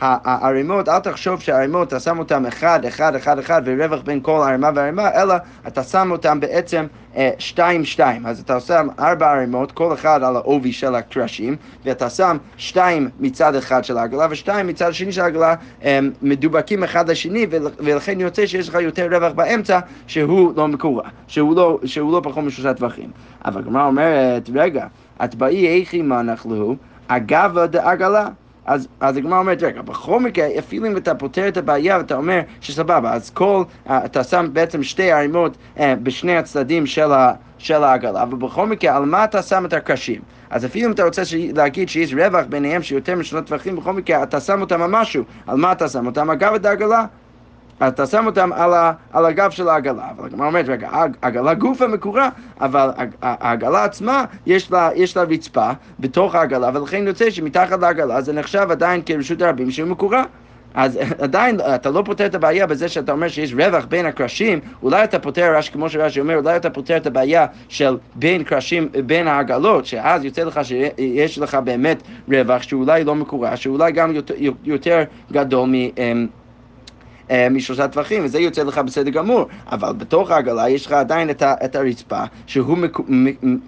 הערימות, 0.00 0.88
אל 0.88 0.98
תחשוב 0.98 1.40
שהערימות, 1.40 1.88
אתה 1.88 2.00
שם 2.00 2.18
אותם 2.18 2.46
אחד, 2.46 2.84
אחד, 2.84 3.14
אחד, 3.14 3.38
אחד, 3.38 3.62
ורווח 3.64 4.00
בין 4.02 4.20
כל 4.22 4.40
ערימה 4.46 4.70
וערימה, 4.74 5.10
אלא 5.22 5.34
אתה 5.66 5.82
שם 5.82 6.08
אותם 6.10 6.40
בעצם 6.40 6.86
אה, 7.16 7.30
שתיים, 7.38 7.84
שתיים. 7.84 8.26
אז 8.26 8.40
אתה 8.40 8.60
שם 8.60 8.88
ארבע 8.98 9.30
ערימות, 9.30 9.72
כל 9.72 9.94
אחד 9.94 10.22
על 10.22 10.36
העובי 10.36 10.72
של 10.72 10.94
הקרשים, 10.94 11.56
ואתה 11.84 12.10
שם 12.10 12.36
שתיים 12.56 13.08
מצד 13.20 13.54
אחד 13.54 13.84
של 13.84 13.98
העגלה, 13.98 14.26
ושתיים 14.30 14.66
מצד 14.66 14.88
השני 14.88 15.12
של 15.12 15.20
העגלה, 15.20 15.54
הם 15.82 16.10
מדובקים 16.22 16.84
אחד 16.84 17.10
לשני, 17.10 17.46
ולכן 17.78 18.20
יוצא 18.20 18.46
שיש 18.46 18.68
לך 18.68 18.74
יותר 18.80 19.08
רווח 19.16 19.32
באמצע, 19.32 19.80
שהוא 20.06 20.52
לא 20.56 20.68
מקורע, 20.68 21.08
שהוא 21.26 21.56
לא, 21.56 21.78
שהוא 21.84 22.12
לא 22.12 22.20
פחות 22.24 22.44
משלושה 22.44 22.74
טווחים. 22.74 23.10
אבל 23.44 23.60
הגמרא 23.60 23.86
אומרת, 23.86 24.50
רגע, 24.54 24.86
את 25.24 25.34
באי 25.34 25.80
איכי 25.80 26.02
מה 26.02 26.20
אנחנו, 26.20 26.76
אגבה 27.08 27.66
דעגלה. 27.66 28.28
אז, 28.68 28.88
אז 29.00 29.16
הגמרא 29.16 29.38
אומרת, 29.38 29.62
רגע, 29.62 29.82
בכל 29.82 30.20
מקרה, 30.20 30.46
אפילו 30.58 30.86
אם 30.86 30.96
אתה 30.96 31.14
פותר 31.14 31.48
את 31.48 31.56
הבעיה 31.56 31.98
ואתה 31.98 32.16
אומר 32.16 32.40
שסבבה, 32.60 33.12
אז 33.12 33.30
כל, 33.30 33.62
אתה 33.86 34.24
שם 34.24 34.46
בעצם 34.52 34.82
שתי 34.82 35.12
ערימות 35.12 35.56
בשני 36.02 36.36
הצדדים 36.36 36.86
של 36.86 37.12
ה... 37.12 37.32
של 37.58 37.84
העגלה, 37.84 38.24
ובכל 38.30 38.66
מקרה, 38.66 38.96
על 38.96 39.04
מה 39.04 39.24
אתה 39.24 39.42
שם 39.42 39.64
את 39.66 39.72
הקרשים? 39.72 40.20
אז 40.50 40.64
אפילו 40.64 40.86
אם 40.86 40.92
אתה 40.92 41.04
רוצה 41.04 41.22
להגיד 41.54 41.88
שיש 41.88 42.14
רווח 42.14 42.44
ביניהם 42.48 42.82
שיותר 42.82 43.14
משנות 43.14 43.46
טווחים, 43.46 43.76
בכל 43.76 43.92
מקרה, 43.92 44.22
אתה 44.22 44.40
שם 44.40 44.60
אותם 44.60 44.82
על 44.82 44.90
משהו. 44.90 45.24
על 45.46 45.56
מה 45.56 45.72
אתה 45.72 45.88
שם 45.88 46.06
אותם? 46.06 46.30
אגב 46.30 46.54
את 46.54 46.64
העגלה. 46.64 47.04
אתה 47.86 48.06
שם 48.06 48.26
אותם 48.26 48.52
על, 48.52 48.74
ה, 48.74 48.92
על 49.12 49.26
הגב 49.26 49.50
של 49.50 49.68
העגלה. 49.68 50.10
אבל 50.16 50.26
הגמרא 50.26 50.46
אומרת, 50.46 50.68
רגע, 50.68 50.88
העגלה 51.22 51.54
גופה 51.54 51.86
מקורה, 51.86 52.28
אבל 52.60 52.90
העגלה 53.22 53.84
עצמה, 53.84 54.24
יש 54.46 54.70
לה, 54.70 54.90
יש 54.94 55.16
לה 55.16 55.22
רצפה 55.22 55.70
בתוך 56.00 56.34
העגלה, 56.34 56.70
ולכן 56.74 57.06
יוצא 57.06 57.30
שמתחת 57.30 57.80
לעגלה 57.80 58.20
זה 58.22 58.32
נחשב 58.32 58.66
עדיין 58.70 59.02
כרשות 59.06 59.42
הרבים 59.42 59.70
שהוא 59.70 59.88
מקורה. 59.88 60.24
אז 60.74 60.98
עדיין 61.24 61.60
אתה 61.74 61.90
לא 61.90 62.02
פותר 62.04 62.26
את 62.26 62.34
הבעיה 62.34 62.66
בזה 62.66 62.88
שאתה 62.88 63.12
אומר 63.12 63.28
שיש 63.28 63.54
רווח 63.54 63.84
בין 63.84 64.06
הקרשים, 64.06 64.60
אולי 64.82 65.04
אתה 65.04 65.18
פותר, 65.18 65.54
כמו 65.72 65.90
שרש"י 65.90 66.20
אומר, 66.20 66.36
אולי 66.36 66.56
אתה 66.56 66.70
פותר 66.70 66.96
את 66.96 67.06
הבעיה 67.06 67.46
של 67.68 67.96
בין 68.14 68.44
קרשים, 68.44 68.88
בין 69.06 69.28
העגלות, 69.28 69.86
שאז 69.86 70.24
יוצא 70.24 70.42
לך 70.42 70.60
שיש 70.64 71.38
לך 71.38 71.54
באמת 71.54 72.02
רווח 72.28 72.62
שאולי 72.62 73.04
לא 73.04 73.14
מקורה, 73.14 73.56
שאולי 73.56 73.92
גם 73.92 74.14
יותר, 74.14 74.34
יותר 74.64 75.02
גדול 75.32 75.68
מ... 75.68 75.74
אה, 77.30 77.48
משלושה 77.50 77.88
טווחים, 77.88 78.24
וזה 78.24 78.38
יוצא 78.38 78.62
לך 78.62 78.78
בסדר 78.78 79.10
גמור. 79.10 79.46
אבל 79.72 79.92
בתוך 79.92 80.30
העגלה 80.30 80.68
יש 80.68 80.86
לך 80.86 80.92
עדיין 80.92 81.30
את, 81.30 81.42
ה, 81.42 81.54
את 81.64 81.76
הרצפה, 81.76 82.22
שהוא 82.46 82.78
מק, 82.78 82.98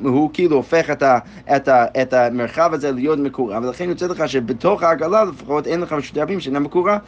הוא 0.02 0.30
כאילו 0.32 0.56
הופך 0.56 0.90
את, 0.90 1.02
ה, 1.02 1.18
את, 1.56 1.68
ה, 1.68 1.84
את 2.02 2.12
המרחב 2.12 2.74
הזה 2.74 2.92
להיות 2.92 3.18
מקורה, 3.18 3.58
ולכן 3.62 3.88
יוצא 3.88 4.06
לך 4.06 4.28
שבתוך 4.28 4.82
העגלה 4.82 5.24
לפחות 5.24 5.66
אין 5.66 5.80
לך 5.80 5.92
רשות 5.92 6.18
רבים 6.18 6.40
שאינם 6.40 6.62
מקורה. 6.62 6.98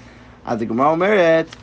אז 0.44 0.62
הגמרא 0.62 0.88
אומרת 0.88 1.56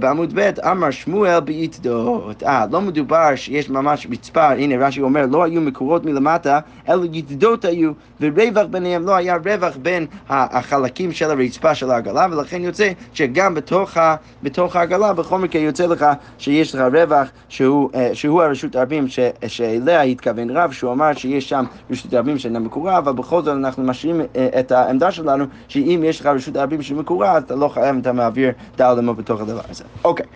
בעמוד 0.00 0.32
ב', 0.34 0.50
אמר 0.70 0.90
שמואל 0.90 1.40
ביתדות. 1.40 2.42
אה, 2.42 2.64
לא 2.70 2.80
מדובר 2.80 3.36
שיש 3.36 3.70
ממש 3.70 4.06
רצפה, 4.10 4.52
הנה 4.52 4.86
רש"י 4.86 5.00
אומר, 5.00 5.26
לא 5.26 5.42
היו 5.44 5.60
מקורות 5.60 6.04
מלמטה, 6.04 6.60
אלא 6.88 7.04
יתדות 7.12 7.64
היו, 7.64 7.92
ורווח 8.20 8.66
ביניהם 8.70 9.06
לא 9.06 9.14
היה 9.14 9.36
רווח 9.36 9.76
בין 9.82 10.06
החלקים 10.28 11.12
של 11.12 11.30
הרצפה 11.30 11.74
של 11.74 11.90
העגלה, 11.90 12.26
ולכן 12.30 12.64
יוצא 12.64 12.92
שגם 13.14 13.54
בתוך, 13.54 13.96
ה, 13.96 14.16
בתוך 14.42 14.76
העגלה, 14.76 15.12
בכל 15.12 15.38
מקרה 15.38 15.62
יוצא 15.62 15.86
לך 15.86 16.06
שיש 16.38 16.74
לך 16.74 16.80
רווח 16.92 17.28
שהוא, 17.48 17.90
אה, 17.94 18.10
שהוא 18.14 18.42
הרשות 18.42 18.76
הרבים 18.76 19.06
שאליה 19.46 20.02
התכוון 20.02 20.50
רב, 20.50 20.72
שהוא 20.72 20.92
אמר 20.92 21.12
שיש 21.12 21.48
שם 21.48 21.64
רשות 21.90 22.14
הרבים 22.14 22.38
שאינה 22.38 22.58
מקורה, 22.58 22.98
אבל 22.98 23.12
בכל 23.12 23.42
זאת 23.42 23.56
אנחנו 23.56 23.82
משאירים 23.82 24.20
אה, 24.36 24.48
את 24.60 24.72
העמדה 24.72 25.10
שלנו, 25.10 25.44
שאם 25.68 26.02
יש 26.06 26.20
לך 26.20 26.26
רשות 26.26 26.56
הרבים 26.56 26.82
שהיא 26.82 26.96
מקורה, 26.96 27.38
אתה 27.38 27.54
לא 27.54 27.68
חייב, 27.68 27.96
אתה 27.96 28.12
מעביר 28.12 28.50
דל 28.76 29.12
בתוך 29.16 29.40
הדבר. 29.40 29.51
הדבר 29.52 29.70
הזה. 29.70 29.84
אוקיי. 30.04 30.26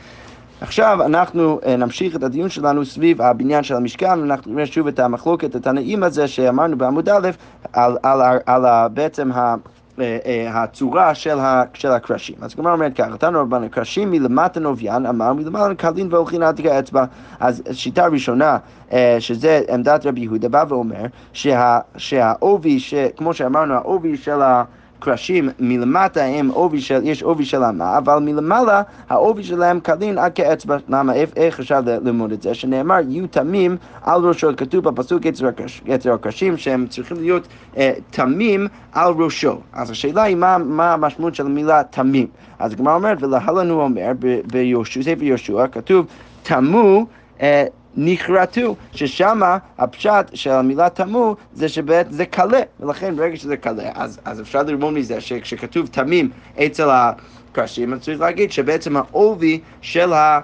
עכשיו 0.61 0.99
אנחנו 1.05 1.61
uh, 1.63 1.69
נמשיך 1.69 2.17
את 2.17 2.23
הדיון 2.23 2.49
שלנו 2.49 2.85
סביב 2.85 3.23
הבניין 3.23 3.63
של 3.63 3.75
המשכן, 3.75 4.21
ואנחנו 4.21 4.53
נראה 4.53 4.67
שוב 4.67 4.87
את 4.87 4.99
המחלוקת, 4.99 5.57
את 5.57 5.67
הנעים 5.67 6.03
הזה 6.03 6.29
שאמרנו 6.29 6.79
בעמוד 6.79 7.09
א', 7.09 7.31
על, 7.73 7.97
על, 8.03 8.21
על, 8.23 8.39
על, 8.47 8.89
בעצם 8.89 9.33
ה... 9.33 9.55
אה, 10.01 10.19
אה, 10.27 10.63
הצורה 10.63 11.15
של, 11.15 11.39
ה, 11.39 11.63
של 11.75 11.89
הקרשים. 11.89 12.37
אז 12.41 12.53
הגמרא 12.55 12.73
אומרת 12.73 12.97
ככה, 12.97 13.17
תנו 13.17 13.41
רבן 13.41 13.65
הקרשים 13.65 14.11
מלמטה 14.11 14.61
נוביין, 14.61 15.07
אמר 15.07 15.33
מלמעלה 15.33 15.75
קלין 15.75 16.09
והולכין 16.11 16.43
עד 16.43 16.61
כאצבע. 16.61 17.05
אז 17.41 17.63
שיטה 17.73 18.07
ראשונה, 18.07 18.59
שזה 19.19 19.61
עמדת 19.73 20.07
רבי 20.07 20.21
יהודה, 20.21 20.49
בא 20.49 20.65
ואומר 20.69 21.05
שהעובי, 21.97 22.79
כמו 23.17 23.35
שאמרנו, 23.35 23.75
העובי 23.75 24.17
של 24.17 24.43
ה... 24.43 24.65
קרשים 24.99 25.49
מלמטה 25.59 26.25
הם 26.25 26.49
עובי 26.49 26.81
של, 26.81 27.01
יש 27.05 27.23
עובי 27.23 27.45
של 27.45 27.63
אמה, 27.63 27.99
אבל 27.99 28.19
מלמעלה 28.19 28.83
העובי 29.09 29.43
שלהם 29.43 29.81
קלין 29.81 30.19
עד 30.19 30.33
כאצבע. 30.33 30.77
למה? 30.89 31.13
איך 31.37 31.61
אפשר 31.61 31.81
ללמוד 31.87 32.33
את 32.33 32.43
זה? 32.43 32.55
שנאמר 32.55 32.97
יהיו 33.09 33.27
תמים 33.27 33.77
על 34.03 34.21
ראשו, 34.21 34.57
כתוב 34.57 34.85
בפסוק 34.85 35.23
יצר 35.87 36.13
הקרשים 36.13 36.57
שהם 36.57 36.87
צריכים 36.87 37.17
להיות 37.21 37.49
אה, 37.77 37.93
תמים 38.11 38.67
על 38.93 39.13
ראשו. 39.19 39.59
אז 39.73 39.91
השאלה 39.91 40.23
היא 40.23 40.37
מה, 40.37 40.59
מה 40.59 40.93
המשמעות 40.93 41.35
של 41.35 41.47
המילה 41.47 41.83
תמים. 41.91 42.27
אז 42.59 42.73
הגמרא 42.73 42.95
אומרת 42.95 43.23
ולהלן 43.23 43.71
הוא 43.71 43.83
אומר 43.83 44.13
בספר 44.47 45.23
יהושע 45.23 45.67
כתוב 45.67 46.07
תמו 46.43 47.07
אה, 47.41 47.65
נכרתו, 47.97 48.77
ששם 48.93 49.41
הפשט 49.79 50.27
של 50.35 50.51
המילה 50.51 50.89
תמו 50.91 51.37
זה 51.55 51.69
שבאמת 51.69 52.07
זה 52.11 52.27
קלה, 52.27 52.61
ולכן 52.81 53.17
ברגע 53.17 53.37
שזה 53.37 53.57
קלה, 53.57 53.91
אז, 53.95 54.21
אז 54.25 54.41
אפשר 54.41 54.63
ללמוד 54.63 54.95
מזה 54.95 55.21
שכשכתוב 55.21 55.87
תמים 55.87 56.31
אצל 56.67 56.89
הקרשים, 56.91 57.93
אז 57.93 58.01
צריך 58.01 58.21
להגיד 58.21 58.53
שבעצם 58.53 58.97
העובי 58.97 59.61
של 59.81 60.13
ה... 60.13 60.41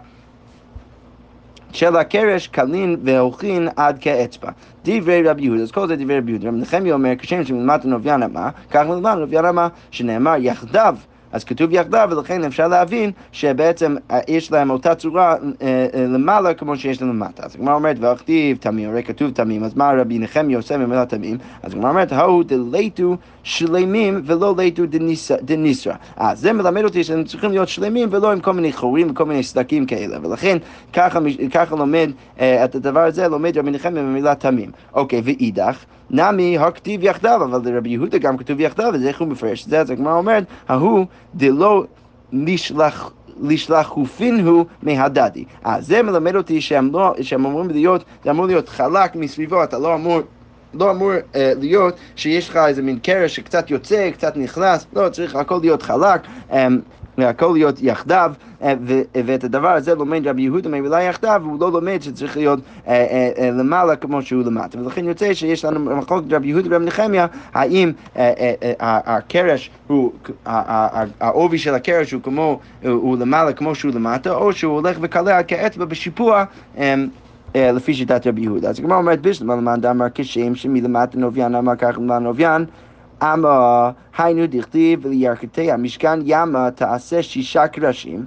של 1.73 1.97
הקרש 1.97 2.47
כלין 2.47 2.97
והולכין 3.05 3.69
עד 3.77 3.99
כאצבע. 4.01 4.51
דברי 4.85 5.23
רבי 5.23 5.43
יהודה, 5.45 5.63
אז 5.63 5.71
כל 5.71 5.89
זה 5.89 5.97
דברי 5.97 6.19
רבי 6.19 6.31
יהודה. 6.31 6.49
רבי 6.49 6.59
נחמיה 6.59 6.95
אומר, 6.95 7.13
כשם 7.19 7.45
שמלמטן 7.45 7.81
עוביין 7.85 8.23
אמה, 8.23 8.51
כך 8.71 8.87
מלמעלן 8.87 9.15
עוביין 9.19 9.45
אמה, 9.45 9.69
שנאמר 9.91 10.35
יחדיו 10.39 10.97
אז 11.33 11.45
כתוב 11.45 11.73
יחדיו, 11.73 12.09
ולכן 12.11 12.45
אפשר 12.45 12.69
להבין 12.69 13.11
שבעצם 13.33 13.97
אה, 14.11 14.21
יש 14.29 14.53
להם 14.53 14.71
אותה 14.71 14.95
צורה 14.95 15.33
אה, 15.33 15.87
אה, 15.95 16.07
למעלה 16.07 16.55
כמו 16.55 16.77
שיש 16.77 17.03
להם 17.03 17.11
למטה. 17.11 17.43
אז 17.47 17.55
הגמרא 17.55 17.75
אומרת, 17.75 17.97
והכתיב 18.01 18.57
תמים, 18.61 18.91
הרי 18.91 19.03
כתוב 19.03 19.31
תמים, 19.31 19.65
אז 19.65 19.75
מה 19.75 19.93
רבי 19.97 20.19
נחמיה 20.19 20.57
עושה 20.57 20.79
במילה 20.79 21.07
תמים? 21.07 21.39
אז 21.63 21.73
הגמרא 21.73 21.91
אומרת, 21.91 22.13
ההוא 22.13 22.45
דליתו 22.45 23.17
שלמים 23.43 24.23
ולא 24.25 24.55
ליתו 24.57 24.83
דניסרא. 25.43 25.95
אז 26.17 26.41
זה 26.41 26.53
מלמד 26.53 26.85
אותי 26.85 27.05
שהם 27.05 27.25
צריכים 27.25 27.51
להיות 27.51 27.69
שלמים 27.69 28.09
ולא 28.13 28.33
עם 28.33 28.41
כל 28.41 28.53
מיני 28.53 28.73
חורים 28.73 29.11
וכל 29.11 29.25
מיני 29.25 29.43
סדקים 29.43 29.87
כאלה. 29.87 30.19
ולכן 30.23 30.59
ככה, 30.93 31.19
ככה 31.53 31.77
לומד 31.77 32.11
את 32.37 32.75
הדבר 32.75 33.01
הזה, 33.01 33.29
לומד 33.29 33.59
רבי 33.59 33.71
נחמיה 33.71 34.03
במילה 34.03 34.35
תמים. 34.35 34.71
אוקיי, 34.95 35.21
ואידך, 35.25 35.85
נמי 36.13 36.59
הכתיב 36.59 37.05
יחדיו, 37.05 37.41
אבל 37.45 37.61
לרבי 37.65 37.91
יהודה 37.91 38.19
גם 38.19 38.37
כתוב 38.37 38.61
יחדיו, 38.61 38.95
אז 38.95 39.07
איך 39.07 39.21
הוא 39.21 39.29
מפרש 39.29 39.65
את 39.65 39.71
זה? 39.71 39.81
אז 39.81 39.91
הגמרא 39.91 40.15
אומרת, 40.15 40.45
ההוא 40.69 41.07
דלא 41.35 41.85
נשלח... 42.33 43.13
לשלחופין 43.41 44.47
הוא 44.47 44.65
מהדדי. 44.83 45.45
אז 45.65 45.87
זה 45.87 46.03
מלמד 46.03 46.37
אותי 46.37 46.61
שהם, 46.61 46.91
לא, 46.93 47.15
שהם 47.21 47.47
אמורים 47.47 47.71
להיות, 47.71 48.05
זה 48.25 48.31
אמור 48.31 48.47
להיות 48.47 48.69
חלק 48.69 49.17
מסביבו, 49.17 49.65
אתה 49.65 49.79
לא 49.79 49.95
אמור... 49.95 50.21
לא 50.75 50.91
אמור 50.91 51.13
uh, 51.13 51.37
להיות 51.59 51.95
שיש 52.17 52.49
לך 52.49 52.57
איזה 52.57 52.83
מין 52.83 52.99
קרש 52.99 53.37
שקצת 53.37 53.71
יוצא, 53.71 54.11
קצת 54.11 54.37
נכנס, 54.37 54.87
לא, 54.93 55.09
צריך 55.09 55.37
הכל 55.37 55.59
להיות 55.61 55.83
חלק. 55.83 56.21
Um, 56.51 56.55
והכל 57.19 57.51
להיות 57.55 57.83
יחדיו, 57.83 58.33
אה, 58.63 58.75
ואת 59.27 59.45
הדבר 59.45 59.69
הזה 59.69 59.95
לומד 59.95 60.27
רבי 60.27 60.43
יהודה 60.43 60.69
מהמילה 60.69 61.03
יחדיו, 61.03 61.41
והוא 61.45 61.61
לא 61.61 61.73
לומד 61.73 62.03
שצריך 62.03 62.37
להיות 62.37 62.61
אה, 62.89 63.33
אה, 63.39 63.51
למעלה 63.51 63.97
כמו 63.97 64.23
שהוא 64.23 64.45
למטה. 64.45 64.79
ולכן 64.79 65.05
יוצא 65.05 65.35
שיש 65.35 65.65
לנו 65.65 65.97
מחלוקת 65.97 66.33
רבי 66.33 66.49
יהודה 66.49 66.69
ורבי 66.71 66.85
נחמיה, 66.85 67.27
האם 67.55 67.93
הקרש 68.81 69.71
הוא, 69.87 70.13
העובי 71.21 71.59
של 71.59 71.75
הקרש 71.75 72.13
הוא 72.13 72.23
כמו, 72.23 72.59
הוא 72.85 73.19
למעלה 73.19 73.53
כמו 73.53 73.75
שהוא 73.75 73.93
למטה, 73.95 74.35
או 74.35 74.53
שהוא 74.53 74.75
הולך 74.75 74.97
וקלע 75.01 75.43
כאצבע 75.43 75.85
בשיפוע. 75.85 76.45
לפי 77.55 77.95
שיטת 77.95 78.27
רבי 78.27 78.41
יהודה. 78.41 78.69
אז 78.69 78.79
הגמרא 78.79 78.97
אומרת 78.97 79.21
בשלמה 79.21 79.57
למען 79.57 79.81
דאמר 79.81 80.07
כשם 80.15 80.55
שמלמטה 80.55 81.19
נוביין 81.19 81.55
אמר 81.55 81.77
כך 81.77 81.99
למען 81.99 82.23
נוביין 82.23 82.65
אמה 83.23 83.91
היינו 84.19 84.47
דכתיב 84.47 85.07
לירכתי 85.07 85.73
המשכן 85.73 86.19
ימה 86.25 86.71
תעשה 86.71 87.23
שישה 87.23 87.69
קרשים 87.69 88.25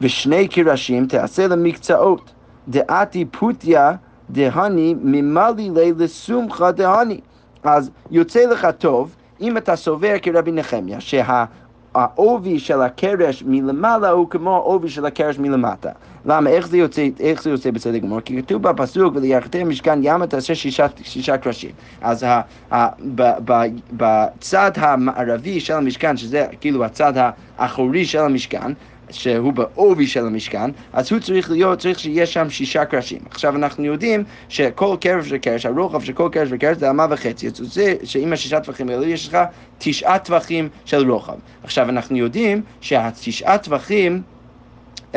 ושני 0.00 0.48
קרשים 0.48 1.06
תעשה 1.06 1.46
למקצעות. 1.46 2.32
דעתי 2.68 3.24
פוטיה 3.24 3.92
דהני 4.30 4.94
ממלי 5.02 5.70
לי 5.70 5.92
לסומכה 5.98 6.72
דהני. 6.72 7.20
אז 7.62 7.90
יוצא 8.10 8.46
לך 8.46 8.66
טוב 8.78 9.14
אם 9.40 9.56
אתה 9.56 9.76
סובר 9.76 10.14
כרבי 10.22 10.52
נחמיה 10.52 11.00
שה... 11.00 11.44
העובי 11.94 12.58
של 12.58 12.80
הקרש 12.80 13.42
מלמעלה 13.46 14.10
הוא 14.10 14.30
כמו 14.30 14.56
העובי 14.56 14.88
של 14.88 15.06
הקרש 15.06 15.38
מלמטה. 15.38 15.90
למה? 16.26 16.50
איך 16.50 16.68
זה 16.68 16.76
יוצא, 16.76 17.08
איך 17.20 17.42
זה 17.42 17.50
יוצא 17.50 17.70
בסדר 17.70 17.98
גמור? 17.98 18.20
כי 18.20 18.42
כתוב 18.42 18.62
בפסוק, 18.62 19.16
ולירכתי 19.16 19.64
משכן 19.64 19.98
ימה 20.02 20.26
תעשה 20.26 20.54
שישה, 20.54 20.86
שישה 21.02 21.36
קרשים. 21.36 21.70
אז 22.00 22.22
ה, 22.22 22.40
ה, 22.72 22.88
ב, 23.14 23.22
ב, 23.44 23.62
בצד 23.92 24.70
המערבי 24.76 25.60
של 25.60 25.74
המשכן, 25.74 26.16
שזה 26.16 26.46
כאילו 26.60 26.84
הצד 26.84 27.12
האחורי 27.58 28.04
של 28.04 28.18
המשכן, 28.18 28.72
שהוא 29.12 29.52
בעובי 29.52 30.06
של 30.06 30.26
המשכן, 30.26 30.70
אז 30.92 31.12
הוא 31.12 31.20
צריך 31.20 31.50
להיות, 31.50 31.78
צריך 31.78 31.98
שיהיה 31.98 32.26
שם 32.26 32.50
שישה 32.50 32.84
קרשים. 32.84 33.20
עכשיו 33.30 33.56
אנחנו 33.56 33.84
יודעים 33.84 34.24
שכל 34.48 34.96
קרש 35.00 35.26
וקרש, 35.30 35.66
הרוחב 35.66 36.02
של 36.02 36.12
כל 36.12 36.28
קרש 36.32 36.48
וקרש 36.50 36.76
זה 36.76 36.90
אמה 36.90 37.06
וחצי, 37.10 37.46
אז 37.46 37.56
זה 37.56 37.94
שעם 38.04 38.32
השישה 38.32 38.60
טווחים 38.60 38.88
האלו 38.88 39.04
יש 39.04 39.28
לך 39.28 39.38
תשעה 39.78 40.18
טווחים 40.18 40.68
של 40.84 41.10
רוחב. 41.10 41.36
עכשיו 41.64 41.88
אנחנו 41.88 42.16
יודעים 42.16 42.62
שהתשעה 42.80 43.58
טווחים 43.58 44.22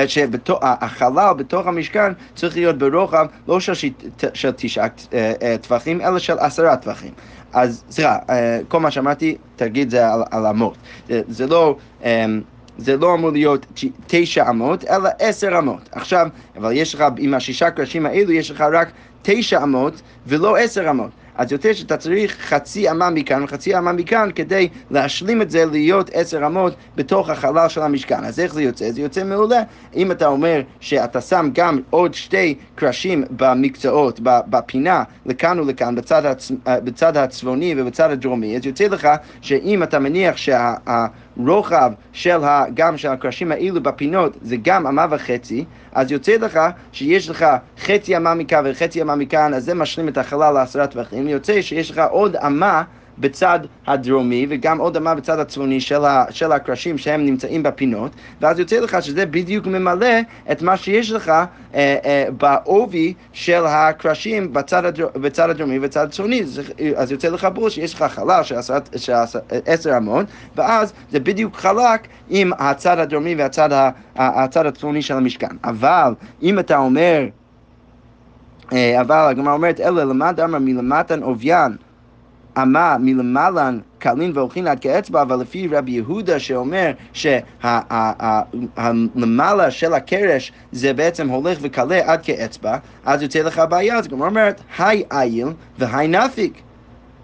שהחלל 0.08 1.34
בתוך 1.38 1.68
המשכן 1.68 2.14
צריך 2.36 2.56
להיות 2.56 2.78
ברוחב 2.78 3.26
לא 3.48 3.60
של, 3.60 3.74
של 4.34 4.52
תשעה 4.52 4.88
טווחים, 5.62 6.02
אלא 6.02 6.20
של 6.20 6.40
עשרה 6.40 6.78
טווחים. 6.78 7.12
אז 7.54 7.84
סליחה, 7.90 8.18
כל 8.68 8.80
מה 8.80 8.92
שאמרתי, 8.92 9.38
תגיד 9.56 9.90
זה 9.90 10.14
על, 10.14 10.24
על 10.32 10.46
אמות. 10.46 10.78
זה, 11.10 11.22
זה 11.28 11.48
לא... 11.48 11.76
זה 12.78 12.98
לא 12.98 13.14
אמור 13.14 13.32
להיות 13.32 13.66
תשע 14.08 14.50
אמות, 14.50 14.84
אלא 14.84 15.10
עשר 15.20 15.60
אמות. 15.60 15.90
עכשיו, 15.92 16.28
אבל 16.58 16.72
יש 16.72 16.96
לך, 16.96 17.04
עם 17.18 17.34
השישה 17.34 17.72
קרשים 17.72 18.06
האלו, 18.06 18.32
יש 18.32 18.52
לך 18.52 18.64
רק 18.74 18.92
תשע 19.22 19.64
אמות 19.64 20.02
ולא 20.28 20.58
עשר 20.58 20.90
אמות. 20.90 21.10
אז 21.38 21.52
יוצא 21.52 21.74
שאתה 21.74 21.98
צריך 21.98 22.38
חצי 22.40 22.92
אמה 22.92 23.10
מכאן 23.10 23.44
וחצי 23.44 23.78
אמה 23.78 23.92
מכאן 23.92 24.30
כדי 24.36 24.70
להשלים 24.92 25.42
את 25.42 25.52
זה 25.52 25.66
להיות 25.66 26.10
עשר 26.14 26.46
אמות 26.46 26.76
בתוך 26.96 27.30
החלל 27.30 27.70
של 27.70 27.82
המשכן. 27.82 28.24
אז 28.24 28.40
איך 28.40 28.54
זה 28.54 28.64
יוצא? 28.64 28.92
זה 28.92 29.02
יוצא 29.02 29.24
מעולה. 29.24 29.62
אם 29.96 30.12
אתה 30.12 30.28
אומר 30.28 30.62
שאתה 30.80 31.22
שם 31.22 31.50
גם 31.54 31.80
עוד 31.90 32.14
שתי 32.14 32.56
קרשים 32.76 33.24
במקצועות, 33.30 34.20
בפינה, 34.24 35.04
לכאן 35.26 35.60
ולכאן, 35.60 35.96
בצד, 35.96 36.26
הצ... 36.26 36.52
בצד 36.66 37.18
הצפוני 37.18 37.76
ובצד 37.78 38.12
הדרומי, 38.12 38.58
אז 38.58 38.66
יוצא 38.66 38.88
לך 38.88 39.08
שאם 39.42 39.84
אתה 39.84 40.00
מניח 40.00 40.38
שה... 40.38 40.74
רוחב 41.38 41.92
של 42.14 42.44
ה, 42.44 42.66
גם 42.74 42.98
של 42.98 43.10
הקרשים 43.10 43.52
האלו 43.52 43.84
בפינות 43.84 44.38
זה 44.42 44.56
גם 44.62 44.88
אמה 44.88 45.06
וחצי, 45.10 45.66
אז 45.92 46.12
יוצא 46.12 46.36
לך 46.42 46.60
שיש 46.92 47.30
לך 47.30 47.46
חצי 47.80 48.18
אמה 48.18 48.34
מכאן 48.34 48.64
וחצי 48.66 49.02
אמה 49.02 49.16
מכאן, 49.16 49.54
אז 49.54 49.66
זה 49.66 49.74
משלים 49.74 50.08
את 50.08 50.18
החלל 50.18 50.54
לעשרה 50.54 50.88
טווחים, 50.88 51.28
יוצא 51.28 51.62
שיש 51.62 51.92
לך 51.92 52.02
עוד 52.10 52.36
אמה 52.36 52.84
בצד 53.20 53.60
הדרומי 53.88 54.46
וגם 54.50 54.78
עוד 54.78 54.98
אמה 54.98 55.16
בצד 55.16 55.40
הצפוני 55.40 55.82
של, 55.82 56.06
ה, 56.06 56.26
של 56.30 56.52
הקרשים 56.52 56.98
שהם 56.98 57.26
נמצאים 57.26 57.64
בפינות 57.64 58.12
ואז 58.42 58.60
יוצא 58.60 58.80
לך 58.80 58.98
שזה 59.02 59.26
בדיוק 59.26 59.68
ממלא 59.68 60.16
את 60.52 60.62
מה 60.62 60.78
שיש 60.78 61.12
לך 61.12 61.30
אה, 61.30 61.46
אה, 61.76 62.26
בעובי 62.38 63.14
של 63.34 63.66
הקרשים 63.66 64.54
בצד, 64.54 64.86
הדר, 64.86 65.08
בצד 65.16 65.50
הדרומי 65.50 65.80
ובצד 65.80 66.06
הצפוני. 66.06 66.44
אז 66.96 67.12
יוצא 67.12 67.30
לך 67.30 67.48
פה 67.56 67.70
שיש 67.70 67.94
לך 67.94 68.04
חלל 68.04 68.44
של, 68.44 68.56
של 68.96 69.14
עשר 69.66 69.98
אמות 69.98 70.26
ואז 70.56 70.94
זה 71.12 71.20
בדיוק 71.20 71.56
חלק 71.56 72.08
עם 72.30 72.52
הצד 72.58 73.00
הדרומי 73.00 73.36
והצד 73.36 73.72
ה, 73.72 73.90
הצד 74.16 74.66
הצפוני 74.66 75.02
של 75.02 75.18
המשכן. 75.18 75.56
אבל 75.64 76.14
אם 76.44 76.60
אתה 76.60 76.78
אומר 76.78 77.26
אה, 78.74 79.02
אבל 79.02 79.16
הגמרא 79.30 79.54
אומרת, 79.54 79.80
אלא 79.80 80.04
למד 80.04 80.40
אמר 80.40 80.60
מלמטן 80.60 81.24
עוביין 81.24 81.76
אמה 82.62 82.98
מלמעלן 83.00 83.80
קלין 84.00 84.32
והולכין 84.36 84.68
עד 84.68 84.80
כאצבע, 84.80 85.22
אבל 85.22 85.40
לפי 85.40 85.68
רבי 85.68 85.92
יהודה 85.92 86.40
שאומר 86.40 86.92
שהלמעלה 88.74 89.72
של 89.72 89.94
הקרש 89.94 90.52
זה 90.72 90.94
בעצם 90.94 91.30
הולך 91.30 91.58
וקלה 91.62 92.02
עד 92.06 92.24
כאצבע, 92.24 92.78
אז 93.06 93.22
יוצא 93.22 93.40
לך 93.40 93.62
בעיה, 93.70 93.98
אז 93.98 94.08
כמו 94.08 94.26
אומרת, 94.26 94.62
היי 94.78 95.04
איל 95.12 95.48
והי 95.80 96.08
נפיק. 96.08 96.62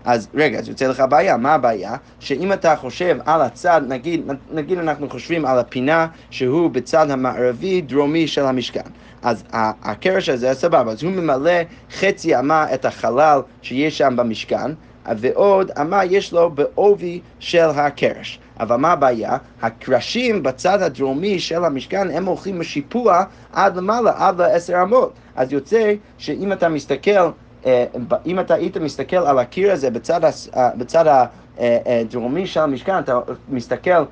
אז 0.06 0.28
רגע, 0.34 0.60
אז 0.60 0.70
יוצא 0.70 0.88
לך 0.88 1.04
בעיה, 1.10 1.38
מה 1.38 1.54
הבעיה? 1.54 1.96
שאם 2.20 2.54
אתה 2.54 2.76
חושב 2.76 3.18
על 3.26 3.42
הצד, 3.42 3.82
נגיד, 3.88 4.22
נגיד 4.52 4.78
אנחנו 4.78 5.10
חושבים 5.10 5.46
על 5.46 5.60
הפינה 5.60 6.08
שהוא 6.30 6.70
בצד 6.70 7.10
המערבי 7.10 7.82
דרומי 7.82 8.28
של 8.28 8.46
המשכן. 8.46 8.82
אז 9.22 9.44
הקרש 9.54 10.30
הזה, 10.30 10.54
סבבה, 10.54 10.92
אז 10.92 11.04
הוא 11.04 11.12
ממלא 11.12 11.52
חצי 11.92 12.40
אמה 12.40 12.74
את 12.74 12.86
החלל 12.86 13.40
שיש 13.62 13.98
שם 13.98 14.16
במשכן, 14.16 14.72
ועוד 15.18 15.72
אמה 15.82 16.06
יש 16.06 16.34
לו 16.34 16.50
בעובי 16.50 17.20
של 17.40 17.70
הקרש. 17.76 18.40
אבל 18.60 18.76
מה 18.76 18.92
הבעיה? 18.92 19.38
הקרשים 19.62 20.44
בצד 20.44 20.82
הדרומי 20.82 21.40
של 21.40 21.66
המשכן 21.66 22.12
הם 22.12 22.26
הולכים 22.26 22.60
משיפוע 22.60 23.24
עד 23.54 23.78
למעלה, 23.78 24.14
עד 24.16 24.42
לעשר 24.42 24.82
אמות. 24.84 25.14
אז 25.36 25.52
יוצא 25.54 25.94
שאם 26.18 26.54
אתה 26.54 26.70
מסתכל, 26.70 27.30
אה, 27.66 27.86
אם 28.26 28.40
אתה 28.40 28.54
היית 28.54 28.78
מסתכל 28.78 29.18
על 29.18 29.40
הקיר 29.40 29.72
הזה 29.72 29.90
בצד, 29.90 30.22
אה, 30.56 30.70
בצד 30.78 31.24
הדרומי 31.58 32.48
של 32.48 32.60
המשכן, 32.60 33.00
אתה 33.00 33.20
מסתכל 33.50 34.04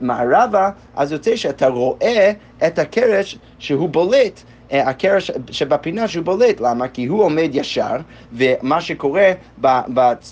מערבה, 0.00 0.70
אז 0.96 1.12
יוצא 1.12 1.36
שאתה 1.36 1.68
רואה 1.68 2.32
את 2.66 2.78
הקרש 2.78 3.38
שהוא 3.58 3.88
בולט. 3.88 4.42
אה, 4.72 4.88
הקרש 4.88 5.30
שבפינה 5.50 6.08
שהוא 6.08 6.24
בולט, 6.24 6.60
למה? 6.60 6.88
כי 6.88 7.06
הוא 7.06 7.24
עומד 7.24 7.50
ישר, 7.52 7.96
ומה 8.32 8.80
שקורה 8.80 9.32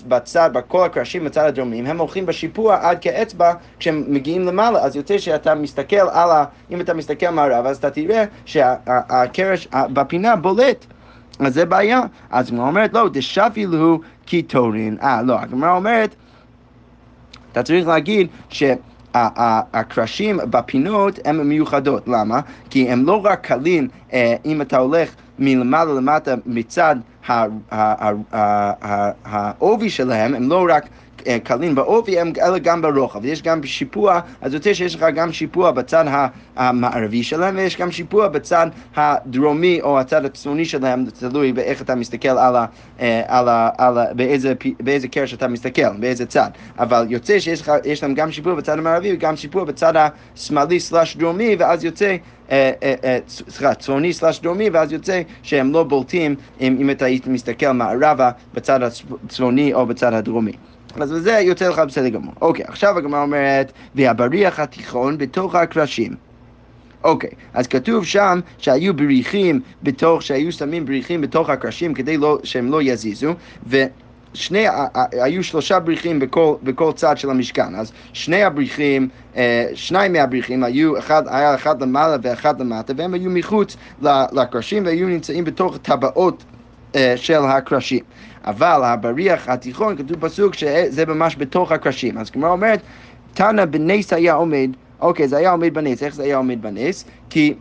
בצד, 0.07 0.49
בכל 0.53 0.85
הקרשים 0.85 1.25
בצד 1.25 1.45
הדרומים, 1.45 1.85
הם 1.85 1.97
הולכים 1.97 2.25
בשיפוע 2.25 2.77
עד 2.81 2.97
כאצבע 3.01 3.53
כשהם 3.79 4.03
מגיעים 4.07 4.45
למעלה, 4.45 4.79
אז 4.79 4.95
יוצא 4.95 5.17
שאתה 5.17 5.55
מסתכל 5.55 5.95
על 5.95 6.31
ה... 6.31 6.45
אם 6.71 6.81
אתה 6.81 6.93
מסתכל 6.93 7.29
מערב, 7.29 7.65
אז 7.65 7.77
אתה 7.77 7.89
תראה 7.89 8.23
שהקרש 8.45 9.67
בפינה 9.93 10.35
בולט. 10.35 10.85
אז 11.39 11.53
זה 11.53 11.65
בעיה. 11.65 12.01
אז 12.31 12.47
הגמרא 12.47 12.67
אומרת, 12.67 12.93
לא, 12.93 13.09
דשפי 13.13 13.68
להו 13.68 14.01
כי 14.25 14.49
טורין. 14.49 14.97
אה, 15.01 15.21
לא, 15.21 15.39
הגמרא 15.39 15.75
אומרת, 15.75 16.15
אתה 17.51 17.63
צריך 17.63 17.87
להגיד 17.87 18.27
ש... 18.49 18.63
הקרשים 19.13 20.39
בפינות 20.49 21.19
הן 21.25 21.41
מיוחדות, 21.41 22.07
למה? 22.07 22.39
כי 22.69 22.89
הם 22.89 23.05
לא 23.05 23.21
רק 23.25 23.47
קלים 23.47 23.87
אה, 24.13 24.35
אם 24.45 24.61
אתה 24.61 24.77
הולך 24.77 25.09
מלמעלה 25.39 25.93
למטה 25.93 26.35
מצד 26.45 26.95
העובי 29.25 29.89
שלהם, 29.89 30.35
הם 30.35 30.49
לא 30.49 30.65
רק 30.69 30.89
קלים 31.43 31.75
בעובי, 31.75 32.15
אלא 32.21 32.57
גם 32.57 32.81
ברוחב. 32.81 33.25
יש 33.25 33.41
גם 33.41 33.63
שיפוע, 33.63 34.19
אז 34.41 34.53
יוצא 34.53 34.73
שיש 34.73 34.95
לך 34.95 35.05
גם 35.15 35.33
שיפוע 35.33 35.71
בצד 35.71 36.05
המערבי 36.55 37.23
שלהם, 37.23 37.55
ויש 37.57 37.77
גם 37.77 37.91
שיפוע 37.91 38.27
בצד 38.27 38.67
הדרומי 38.95 39.81
או 39.81 39.99
הצד 39.99 40.25
הצפוני 40.25 40.65
שלהם, 40.65 41.05
תלוי 41.19 41.53
באיך 41.53 41.81
אתה 41.81 41.95
מסתכל 41.95 42.29
על 42.29 42.55
ה... 42.55 42.65
אה, 42.99 43.21
על 43.27 43.49
ה, 43.49 43.69
על 43.77 43.97
ה 43.97 44.13
באיזה, 44.13 44.53
באיזה 44.79 45.07
קרש 45.07 45.33
אתה 45.33 45.47
מסתכל, 45.47 45.89
באיזה 45.99 46.25
צד. 46.25 46.49
אבל 46.79 47.05
יוצא 47.09 47.39
שיש 47.39 48.03
להם 48.03 48.13
גם 48.13 48.31
שיפוע 48.31 48.55
בצד 48.55 48.77
המערבי 48.77 49.13
וגם 49.13 49.35
שיפוע 49.35 49.63
בצד 49.63 49.93
השמאלי 50.35 50.79
סלאש 50.79 51.17
דרומי, 51.17 51.55
ואז 51.59 51.83
יוצא... 51.83 52.15
אה, 52.51 53.17
סליחה, 53.27 53.73
צפוני 53.73 54.13
סלאש 54.13 54.39
דרומי, 54.39 54.69
ואז 54.69 54.91
יוצא 54.91 55.21
שהם 55.43 55.71
לא 55.71 55.83
בולטים 55.83 56.35
אם, 56.61 56.77
אם 56.81 56.89
אתה 56.89 57.05
היית 57.05 57.27
מסתכל 57.27 57.71
מערבה 57.71 58.31
בצד 58.53 58.83
הצפוני 58.83 59.73
או 59.73 59.85
בצד 59.85 60.13
הדרומי. 60.13 60.51
אז 61.01 61.09
זה 61.09 61.31
יוצא 61.31 61.69
לך 61.69 61.79
בסדר 61.79 62.09
גמור. 62.09 62.33
אוקיי, 62.41 62.65
עכשיו 62.67 62.97
הגמרא 62.97 63.21
אומרת, 63.21 63.71
והבריח 63.95 64.59
התיכון 64.59 65.17
בתוך 65.17 65.55
הקרשים. 65.55 66.15
אוקיי, 67.03 67.29
אז 67.53 67.67
כתוב 67.67 68.05
שם 68.05 68.39
שהיו 68.57 68.93
בריחים 68.93 69.61
בתוך, 69.83 70.21
שהיו 70.21 70.51
שמים 70.51 70.85
בריחים 70.85 71.21
בתוך 71.21 71.49
הקרשים 71.49 71.93
כדי 71.93 72.17
לא, 72.17 72.39
שהם 72.43 72.71
לא 72.71 72.81
יזיזו, 72.81 73.33
ו... 73.67 73.83
שני, 74.33 74.65
היו 75.11 75.43
שלושה 75.43 75.79
בריחים 75.79 76.19
בכל, 76.19 76.55
בכל 76.63 76.91
צד 76.95 77.17
של 77.17 77.29
המשכן, 77.29 77.75
אז 77.75 77.91
שני 78.13 78.43
הבריחים, 78.43 79.09
אה, 79.35 79.67
שניים 79.73 80.13
מהבריחים 80.13 80.63
היו, 80.63 80.97
אחד, 80.97 81.23
היה 81.27 81.55
אחד 81.55 81.81
למעלה 81.81 82.17
ואחד 82.21 82.61
למטה, 82.61 82.93
והם 82.97 83.13
היו 83.13 83.31
מחוץ 83.31 83.77
לקרשים 84.31 84.85
והיו 84.85 85.07
נמצאים 85.07 85.43
בתוך 85.43 85.77
טבעות 85.77 86.43
אה, 86.95 87.13
של 87.15 87.39
הקרשים. 87.43 88.03
אבל 88.45 88.81
הבריח 88.83 89.49
התיכון, 89.49 89.97
כתוב 89.97 90.27
פסוק 90.27 90.53
שזה 90.53 91.05
ממש 91.05 91.35
בתוך 91.37 91.71
הקרשים. 91.71 92.17
אז 92.17 92.29
כמו 92.29 92.47
אומרת, 92.47 92.81
תנא 93.33 93.65
בנס 93.65 94.13
היה 94.13 94.33
עומד, 94.33 94.69
אוקיי, 94.99 95.27
זה 95.27 95.37
היה 95.37 95.51
עומד 95.51 95.73
בנס, 95.73 96.03
איך 96.03 96.15
זה 96.15 96.23
היה 96.23 96.37
עומד 96.37 96.61
בנס? 96.61 97.05
כי... 97.29 97.53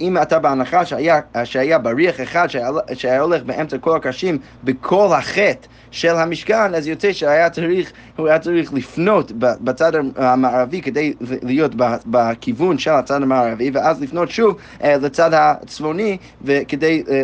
אם 0.00 0.22
אתה 0.22 0.38
בהנחה 0.38 0.86
שהיה, 0.86 1.20
שהיה 1.44 1.78
בריח 1.78 2.20
אחד 2.20 2.48
שהיה, 2.50 2.70
שהיה 2.94 3.20
הולך 3.20 3.42
באמצע 3.42 3.78
כל 3.78 3.96
הקרשים 3.96 4.38
בכל 4.64 5.08
החטא 5.12 5.68
של 5.90 6.16
המשכן, 6.16 6.74
אז 6.74 6.86
יוצא 6.86 7.12
שהיה 7.12 7.50
צריך, 7.50 7.92
הוא 8.16 8.28
היה 8.28 8.38
צריך 8.38 8.72
לפנות 8.72 9.32
בצד 9.36 9.92
המערבי 10.16 10.82
כדי 10.82 11.14
להיות 11.20 11.72
בכיוון 12.06 12.78
של 12.78 12.90
הצד 12.90 13.22
המערבי, 13.22 13.70
ואז 13.70 14.02
לפנות 14.02 14.30
שוב 14.30 14.56
אה, 14.82 14.96
לצד 14.96 15.30
הצפוני, 15.34 16.16
וכדי 16.44 17.02
אה, 17.10 17.22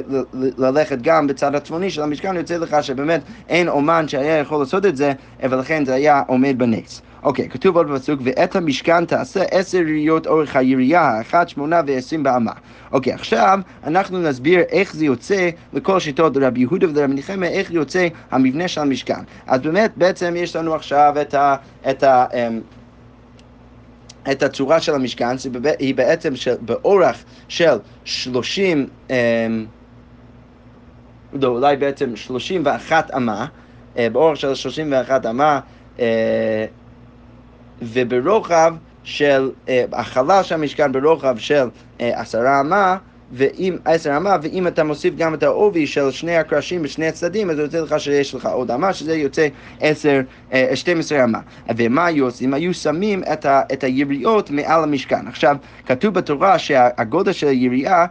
ללכת 0.58 0.98
גם 1.02 1.26
בצד 1.26 1.54
הצפוני 1.54 1.90
של 1.90 2.02
המשכן, 2.02 2.36
יוצא 2.36 2.56
לך 2.56 2.76
שבאמת 2.82 3.20
אין 3.48 3.68
אומן 3.68 4.08
שהיה 4.08 4.38
יכול 4.38 4.58
לעשות 4.58 4.86
את 4.86 4.96
זה, 4.96 5.12
ולכן 5.42 5.84
זה 5.84 5.94
היה 5.94 6.22
עומד 6.26 6.58
בנס. 6.58 7.02
אוקיי, 7.24 7.48
כתוב 7.48 7.76
עוד 7.76 7.90
בפסוק, 7.90 8.20
ואת 8.24 8.56
המשכן 8.56 9.04
תעשה 9.04 9.42
עשר 9.50 9.78
יריות 9.78 10.26
אורך 10.26 10.56
הירייה, 10.56 11.00
האחת 11.00 11.48
שמונה 11.48 11.80
ועשרים 11.86 12.22
באמה. 12.22 12.52
אוקיי, 12.92 13.12
עכשיו 13.12 13.58
אנחנו 13.84 14.18
נסביר 14.18 14.60
איך 14.60 14.94
זה 14.94 15.04
יוצא 15.04 15.50
לכל 15.72 16.00
שיטות 16.00 16.36
רבי 16.36 16.60
יהודה 16.60 16.86
ורבי 16.94 17.14
נחמיה, 17.14 17.50
איך 17.50 17.70
יוצא 17.70 18.08
המבנה 18.30 18.68
של 18.68 18.80
המשכן. 18.80 19.22
אז 19.46 19.60
באמת, 19.60 19.92
בעצם 19.96 20.34
יש 20.36 20.56
לנו 20.56 20.74
עכשיו 20.74 21.14
את 21.20 21.34
ה... 21.34 21.56
את 21.90 22.02
ה 22.02 22.26
אמ, 22.34 22.60
את 24.30 24.42
הצורה 24.42 24.80
של 24.80 24.94
המשכן, 24.94 25.36
היא 25.78 25.94
בעצם 25.94 26.36
של, 26.36 26.54
באורך 26.60 27.24
של 27.48 27.76
שלושים, 28.04 28.86
אמ, 29.10 29.14
לא, 31.32 31.48
אולי 31.48 31.76
בעצם 31.76 32.16
שלושים 32.16 32.62
ואחת 32.64 33.10
אמה, 33.16 33.46
אה, 33.96 34.08
באורך 34.10 34.36
של 34.36 34.54
שלושים 34.54 34.92
ואחת 34.92 35.26
אמה, 35.26 35.60
וברוחב 37.82 38.74
של, 39.04 39.50
אה, 39.68 39.84
החלל 39.92 40.42
של 40.42 40.54
המשכן 40.54 40.92
ברוחב 40.92 41.38
של 41.38 41.68
אה, 42.00 42.20
עשרה 42.20 42.60
אמה, 42.60 42.96
ואם 43.32 43.76
עשר 43.84 44.16
אמה, 44.16 44.36
ואם 44.42 44.66
אתה 44.66 44.84
מוסיף 44.84 45.14
גם 45.16 45.34
את 45.34 45.42
העובי 45.42 45.86
של 45.86 46.10
שני 46.10 46.36
הקרשים 46.36 46.82
בשני 46.82 47.06
הצדדים, 47.06 47.50
אז 47.50 47.56
זה 47.56 47.62
יוצא 47.62 47.80
לך 47.80 48.00
שיש 48.00 48.34
לך 48.34 48.46
עוד 48.46 48.70
אמה, 48.70 48.92
שזה 48.92 49.16
יוצא 49.16 49.48
עשר, 49.80 50.20
אה, 50.52 50.70
12 50.74 51.24
אמה. 51.24 51.38
ומה 51.76 52.06
היו 52.06 52.24
עושים? 52.24 52.54
היו 52.54 52.74
שמים 52.74 53.22
את, 53.32 53.44
ה, 53.46 53.62
את 53.72 53.84
היריעות 53.84 54.50
מעל 54.50 54.82
המשכן. 54.82 55.28
עכשיו, 55.28 55.56
כתוב 55.86 56.14
בתורה 56.14 56.58
שהגודל 56.58 57.32
של 57.32 57.46
היריעה 57.48 58.06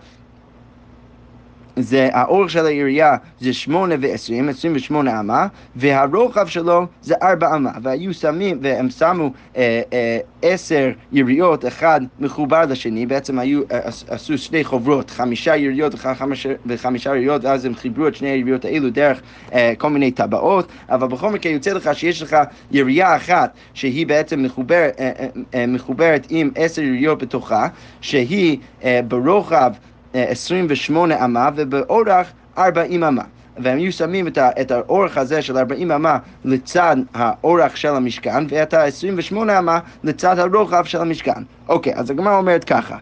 זה, 1.76 2.10
האורך 2.12 2.50
של 2.50 2.66
היריעה 2.66 3.18
זה 3.40 3.54
שמונה 3.54 3.96
ועשרים, 4.02 4.50
עשרים 4.50 4.74
ושמונה 4.76 5.20
אמה, 5.20 5.48
והרוחב 5.76 6.48
שלו 6.48 6.86
זה 7.02 7.16
ארבע 7.22 7.56
אמה. 7.56 7.72
והיו 7.82 8.14
שמים, 8.14 8.60
והם 8.62 8.90
שמו 8.90 9.32
אה, 9.58 9.82
אה, 9.94 10.20
עשר 10.42 10.92
יריעות, 11.12 11.66
אחד 11.66 12.02
מחובר 12.20 12.66
לשני, 12.70 13.06
בעצם 13.06 13.40
היו, 13.40 13.62
אה, 13.72 13.80
עשו 14.08 14.38
שני 14.38 14.64
חוברות, 14.64 15.10
חמישה 15.10 15.56
יריעות 15.56 15.96
חמש, 15.96 16.48
וחמישה 16.66 17.10
יריעות, 17.16 17.44
ואז 17.44 17.66
הם 17.66 17.76
חיברו 17.76 18.08
את 18.08 18.16
שני 18.16 18.30
היריעות 18.30 18.66
האלו 18.66 18.90
דרך 18.90 19.22
אה, 19.54 19.74
כל 19.78 19.90
מיני 19.90 20.12
טבעות, 20.12 20.68
אבל 20.90 21.08
בכל 21.08 21.30
מקרה 21.30 21.52
יוצא 21.52 21.74
לך 21.74 21.90
שיש 21.94 22.22
לך 22.22 22.38
יריעה 22.72 23.16
אחת 23.16 23.54
שהיא 23.74 24.08
בעצם 24.08 24.44
מחובר, 24.44 24.90
אה, 25.00 25.12
אה, 25.20 25.28
אה, 25.54 25.68
מחוברת 25.68 26.28
עם 26.30 26.52
עשר 26.56 26.82
יריעות 26.82 27.24
בתוכה, 27.24 27.68
שהיא 28.02 28.58
אה, 28.84 29.00
ברוחב 29.08 29.72
28 30.14 31.26
אמה 31.26 31.50
ובאורך 31.56 32.32
40 32.58 33.04
אמה. 33.04 33.24
והם 33.58 33.78
היו 33.78 33.92
שמים 33.92 34.28
את, 34.28 34.38
את 34.38 34.72
האורך 34.72 35.18
הזה 35.18 35.42
של 35.42 35.58
40 35.58 35.92
אמה 35.92 36.18
לצד 36.46 36.98
האורך 37.14 37.78
של 37.78 37.96
המשכן 37.96 38.46
ואת 38.50 38.74
ה-28 38.74 39.36
אמה 39.60 39.80
לצד 40.04 40.40
הרוחב 40.40 40.84
של 40.86 41.02
המשכן. 41.02 41.44
אוקיי, 41.70 41.94
אז 41.96 42.10
הגמרא 42.10 42.38
אומרת 42.38 42.64
ככה. 42.64 42.98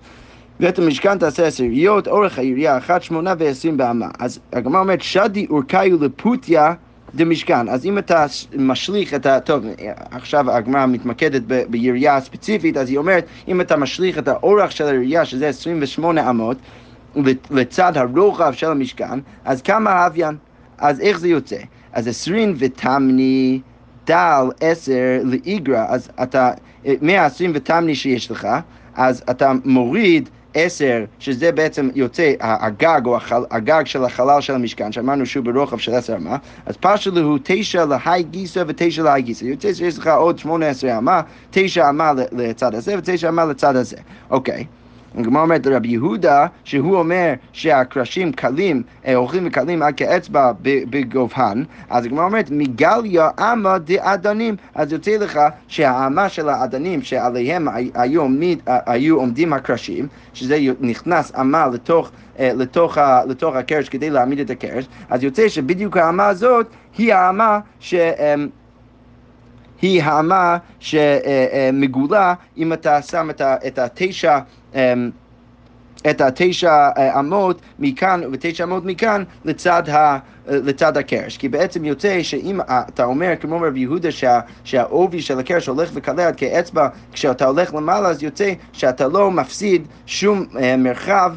ואת 0.59 0.79
המשכן 0.79 1.17
תעשה 1.17 1.47
עשיריות, 1.47 2.07
אורך 2.07 2.39
היריעה 2.39 2.77
אחת, 2.77 3.03
שמונה 3.03 3.33
ועשרים 3.37 3.77
באמה. 3.77 4.07
אז 4.19 4.39
הגמרא 4.53 4.79
אומרת, 4.79 5.01
שדי 5.01 5.47
אורקיו 5.49 6.03
לפוטיה 6.03 6.73
דמשכן. 7.15 7.69
אז 7.69 7.85
אם 7.85 7.97
אתה 7.97 8.25
משליך 8.57 9.13
את 9.13 9.25
ה... 9.25 9.39
טוב, 9.39 9.65
עכשיו 10.11 10.51
הגמרא 10.51 10.85
מתמקדת 10.85 11.41
ב... 11.47 11.63
ביריעה 11.69 12.15
הספציפית, 12.17 12.77
אז 12.77 12.89
היא 12.89 12.97
אומרת, 12.97 13.25
אם 13.47 13.61
אתה 13.61 13.77
משליך 13.77 14.17
את 14.17 14.27
האורך 14.27 14.71
של 14.71 14.85
היריעה, 14.85 15.25
שזה 15.25 15.47
28 15.47 16.29
אמות, 16.29 16.57
לצד 17.51 17.97
הרוחב 17.97 18.53
של 18.53 18.71
המשכן, 18.71 19.19
אז 19.45 19.61
כמה 19.61 19.89
האביין? 19.89 20.37
אז 20.77 20.99
איך 20.99 21.19
זה 21.19 21.27
יוצא? 21.27 21.57
אז 21.93 22.07
עשרים 22.07 22.53
ותמני 22.59 23.59
דל 24.07 24.45
עשר 24.61 25.19
לאיגרא, 25.23 25.85
אז 25.89 26.09
אתה, 26.23 26.51
מהעשרים 27.01 27.51
ותמני 27.55 27.95
שיש 27.95 28.31
לך, 28.31 28.47
אז 28.95 29.23
אתה 29.29 29.51
מוריד 29.65 30.29
עשר, 30.53 31.05
שזה 31.19 31.51
בעצם 31.51 31.89
יוצא 31.95 32.33
הגג 32.39 33.01
או 33.05 33.15
החל, 33.15 33.43
הגג 33.51 33.83
של 33.85 34.03
החלל 34.03 34.41
של 34.41 34.55
המשכן, 34.55 34.91
שאמרנו 34.91 35.25
שהוא 35.25 35.45
ברוחב 35.45 35.77
של 35.77 35.93
עשר 35.93 36.15
אמה, 36.15 36.37
אז 36.65 36.77
פשטו 36.77 37.19
הוא 37.19 37.39
תשע 37.43 37.85
להי 37.85 38.23
גיסא 38.23 38.63
ותשע 38.67 39.03
להי 39.03 39.21
גיסא. 39.21 39.45
יוצא 39.45 39.73
שיש 39.73 39.97
לך 39.97 40.07
עוד 40.07 40.39
שמונה 40.39 40.67
עשרה 40.67 40.97
אמה, 40.97 41.21
תשע 41.51 41.89
אמה 41.89 42.11
לצד 42.31 42.75
הזה 42.75 42.97
ותשע 42.97 43.29
אמה 43.29 43.45
לצד 43.45 43.75
הזה. 43.75 43.97
אוקיי. 44.29 44.59
Okay. 44.59 44.80
הגמרא 45.15 45.41
אומרת 45.41 45.65
לרבי 45.65 45.87
יהודה, 45.87 46.45
שהוא 46.63 46.95
אומר 46.95 47.33
שהקרשים 47.53 48.31
קלים, 48.31 48.83
אה, 49.05 49.15
הולכים 49.15 49.47
וקלים 49.47 49.81
עד 49.81 49.95
כאצבע 49.97 50.51
בגובהן, 50.61 51.63
אז 51.89 52.05
הגמרא 52.05 52.25
אומרת, 52.25 52.49
מגליה 52.51 53.29
אמה 53.39 53.77
דאדנים, 53.77 54.55
אז 54.75 54.91
יוצא 54.91 55.11
לך 55.17 55.39
שהאמה 55.67 56.29
של 56.29 56.49
האדנים 56.49 57.01
שעליהם 57.01 57.67
היו, 57.93 58.21
עומד, 58.21 58.57
היו 58.65 59.17
עומדים 59.17 59.53
הקרשים, 59.53 60.07
שזה 60.33 60.57
נכנס 60.79 61.31
אמה 61.39 61.67
לתוך, 61.67 62.11
אה, 62.39 62.51
לתוך, 62.55 62.97
לתוך 63.27 63.55
הקרש 63.55 63.89
כדי 63.89 64.09
להעמיד 64.09 64.39
את 64.39 64.49
הקרש, 64.49 64.87
אז 65.09 65.23
יוצא 65.23 65.49
שבדיוק 65.49 65.97
האמה 65.97 66.27
הזאת 66.27 66.67
היא 66.97 67.13
האמה 67.13 67.59
ש... 67.79 67.95
אמ, 69.83 69.89
היא 69.89 70.03
האמה 70.03 70.57
שמגולה 70.79 72.33
אם 72.57 72.73
אתה 72.73 73.01
שם 73.01 73.29
את 73.41 73.79
התשע 73.79 74.39
אמ, 74.75 75.09
את 76.09 76.21
התשע 76.21 76.89
אה, 76.97 77.19
אמות 77.19 77.61
מכאן 77.79 78.21
ותשע 78.31 78.63
אמות 78.63 78.85
מכאן 78.85 79.23
לצד, 79.45 79.89
ה, 79.89 80.17
לצד 80.47 80.97
הקרש. 80.97 81.37
כי 81.37 81.49
בעצם 81.49 81.85
יוצא 81.85 82.23
שאם 82.23 82.59
אתה 82.69 83.03
אומר, 83.03 83.33
כמו 83.39 83.61
רב 83.61 83.77
יהודה, 83.77 84.11
שה, 84.11 84.39
שהעובי 84.63 85.21
של 85.21 85.39
הקרש 85.39 85.67
הולך 85.67 85.89
וקלה 85.93 86.27
עד 86.27 86.35
כאצבע, 86.35 86.87
כשאתה 87.13 87.45
הולך 87.45 87.73
למעלה 87.73 88.09
אז 88.09 88.23
יוצא 88.23 88.53
שאתה 88.73 89.07
לא 89.07 89.31
מפסיד 89.31 89.87
שום 90.05 90.45
אה, 90.59 90.77
מרחב 90.77 91.35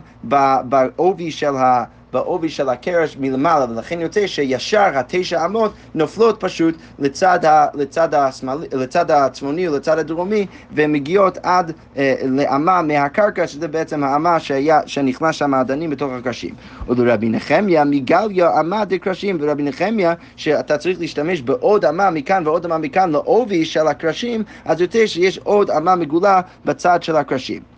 בעובי 0.64 1.30
של 1.30 1.56
ה... 1.56 1.84
בעובי 2.14 2.48
של 2.48 2.68
הקרש 2.68 3.16
מלמעלה, 3.20 3.66
ולכן 3.70 4.00
יוצא 4.00 4.26
שישר 4.26 4.90
התשע 4.94 5.44
אמות 5.44 5.72
נופלות 5.94 6.40
פשוט 6.40 6.74
לצד, 6.98 7.44
ה, 7.44 7.66
לצד, 7.74 8.14
השמאל, 8.14 8.58
לצד 8.72 9.10
הצפוני 9.10 9.68
ולצד 9.68 9.98
הדרומי, 9.98 10.46
והן 10.72 10.92
מגיעות 10.92 11.38
עד 11.42 11.72
אה, 11.96 12.14
לאמה 12.24 12.82
מהקרקע, 12.82 13.46
שזה 13.46 13.68
בעצם 13.68 14.04
האמה 14.04 14.40
שהיה, 14.40 14.80
שנכנס 14.86 15.34
שם 15.34 15.54
האדנים 15.54 15.90
בתוך 15.90 16.12
הקרשים. 16.12 16.54
ולרבי 16.88 17.28
נחמיה 17.28 17.84
מגליה 17.84 18.60
אמה 18.60 18.84
דקרשים, 18.84 19.38
ורבי 19.40 19.62
נחמיה 19.62 20.14
שאתה 20.36 20.78
צריך 20.78 21.00
להשתמש 21.00 21.40
בעוד 21.40 21.84
אמה 21.84 22.10
מכאן 22.10 22.42
ועוד 22.46 22.64
אמה 22.64 22.78
מכאן 22.78 23.10
לעובי 23.10 23.64
של 23.64 23.86
הקרשים, 23.86 24.42
אז 24.64 24.80
יוצא 24.80 25.06
שיש 25.06 25.38
עוד 25.38 25.70
אמה 25.70 25.94
מגולה 25.94 26.40
בצד 26.64 27.02
של 27.02 27.16
הקרשים. 27.16 27.73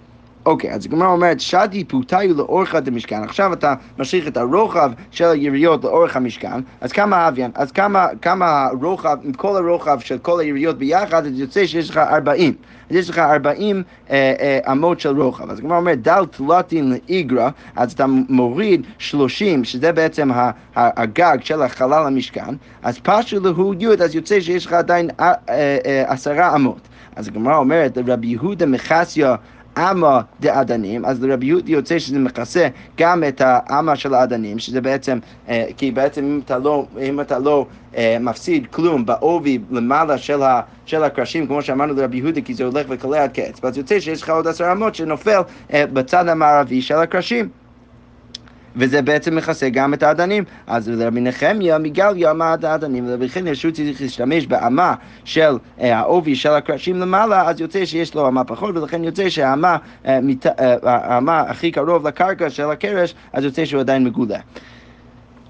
אוקיי, 0.46 0.72
אז 0.72 0.86
הגמרא 0.86 1.08
אומרת, 1.08 1.40
שדי 1.40 1.84
פוטיו 1.84 2.36
לאורך 2.36 2.74
המשכן. 2.74 3.22
עכשיו 3.22 3.52
אתה 3.52 3.74
משליך 3.98 4.28
את 4.28 4.36
הרוחב 4.36 4.92
של 5.10 5.24
היריות 5.24 5.84
לאורך 5.84 6.16
המשכן, 6.16 6.60
אז 6.80 6.92
כמה 6.92 7.28
אביאן? 7.28 7.50
אז 7.54 7.72
כמה, 7.72 8.06
כמה 8.22 8.66
הרוחב, 8.66 9.18
עם 9.22 9.32
כל 9.32 9.56
הרוחב 9.56 10.00
של 10.00 10.18
כל 10.18 10.40
היריות 10.40 10.78
ביחד, 10.78 11.26
אז 11.26 11.40
יוצא 11.40 11.66
שיש 11.66 11.90
לך 11.90 11.96
40. 11.96 12.54
אז 12.90 12.96
יש 12.96 13.10
לך 13.10 13.18
40 13.18 13.82
אה, 14.10 14.34
אה, 14.40 14.72
אמות 14.72 15.00
של 15.00 15.22
רוחב. 15.22 15.50
אז 15.50 15.58
הגמרא 15.58 15.76
אומרת, 15.76 16.02
דל 16.02 16.24
תלתין 16.30 16.92
לאיגרא, 16.92 17.50
אז 17.76 17.92
אתה 17.92 18.06
מוריד 18.28 18.86
30, 18.98 19.64
שזה 19.64 19.92
בעצם 19.92 20.30
הגג 20.76 21.38
של 21.40 21.62
החלל 21.62 22.06
המשכן, 22.06 22.54
אז 22.82 22.98
פשו 22.98 23.40
להו 23.40 23.74
י', 23.74 23.86
אז 23.86 24.14
יוצא 24.14 24.40
שיש 24.40 24.66
לך 24.66 24.72
עדיין 24.72 25.10
אה, 25.20 25.32
אה, 25.48 26.04
עשרה 26.06 26.54
אמות. 26.54 26.88
אז 27.16 27.28
הגמרא 27.28 27.56
אומרת, 27.56 27.98
רבי 28.06 28.26
יהודה 28.26 28.66
מחסיה 28.66 29.34
אמה 29.78 30.20
דאדנים, 30.40 31.04
אז 31.04 31.24
לרבי 31.24 31.46
יהודי 31.46 31.72
יוצא 31.72 31.98
שזה 31.98 32.18
מכסה 32.18 32.68
גם 32.98 33.24
את 33.28 33.42
האמה 33.44 33.96
של 33.96 34.14
האדנים, 34.14 34.58
שזה 34.58 34.80
בעצם, 34.80 35.18
אה, 35.48 35.64
כי 35.76 35.90
בעצם 35.90 36.24
אם 36.24 36.40
אתה 36.44 36.58
לא, 36.58 36.86
אם 37.00 37.20
אתה 37.20 37.38
לא 37.38 37.66
אה, 37.96 38.16
מפסיד 38.20 38.66
כלום 38.66 39.06
בעובי 39.06 39.58
למעלה 39.70 40.18
של, 40.18 40.42
ה, 40.42 40.60
של 40.86 41.04
הקרשים, 41.04 41.46
כמו 41.46 41.62
שאמרנו 41.62 41.94
לרבי 41.94 42.16
יהודי, 42.16 42.42
כי 42.42 42.54
זה 42.54 42.64
הולך 42.64 42.86
וקולה 42.88 43.22
עד 43.22 43.32
קץ, 43.32 43.64
אז 43.64 43.76
יוצא 43.76 44.00
שיש 44.00 44.22
לך 44.22 44.30
עוד 44.30 44.46
עשר 44.46 44.72
אמות 44.72 44.94
שנופל 44.94 45.40
אה, 45.72 45.86
בצד 45.86 46.28
המערבי 46.28 46.82
של 46.82 46.96
הקרשים. 46.96 47.48
וזה 48.76 49.02
בעצם 49.02 49.36
מכסה 49.36 49.68
גם 49.68 49.94
את 49.94 50.02
האדנים. 50.02 50.44
אז 50.66 50.88
לרבי 50.88 51.20
נחמיה 51.20 51.78
מגליה 51.78 52.30
אמה 52.30 52.52
עד 52.52 52.64
האדנים, 52.64 53.06
ולרבי 53.06 53.28
חניה 53.28 53.54
שהוא 53.54 53.72
צריך 53.72 54.00
להשתמש 54.00 54.46
באמה 54.46 54.94
של 55.24 55.58
אה, 55.80 55.98
העובי 55.98 56.36
של 56.36 56.50
הקרשים 56.50 56.96
למעלה, 56.96 57.48
אז 57.48 57.60
יוצא 57.60 57.84
שיש 57.84 58.14
לו 58.14 58.28
אמה 58.28 58.44
פחות, 58.44 58.76
ולכן 58.76 59.04
יוצא 59.04 59.28
שהאמה 59.28 59.76
אה, 60.06 60.18
אה, 60.86 61.40
הכי 61.50 61.70
קרוב 61.70 62.08
לקרקע 62.08 62.50
של 62.50 62.70
הקרש, 62.70 63.14
אז 63.32 63.44
יוצא 63.44 63.64
שהוא 63.64 63.80
עדיין 63.80 64.04
מגולה. 64.04 64.38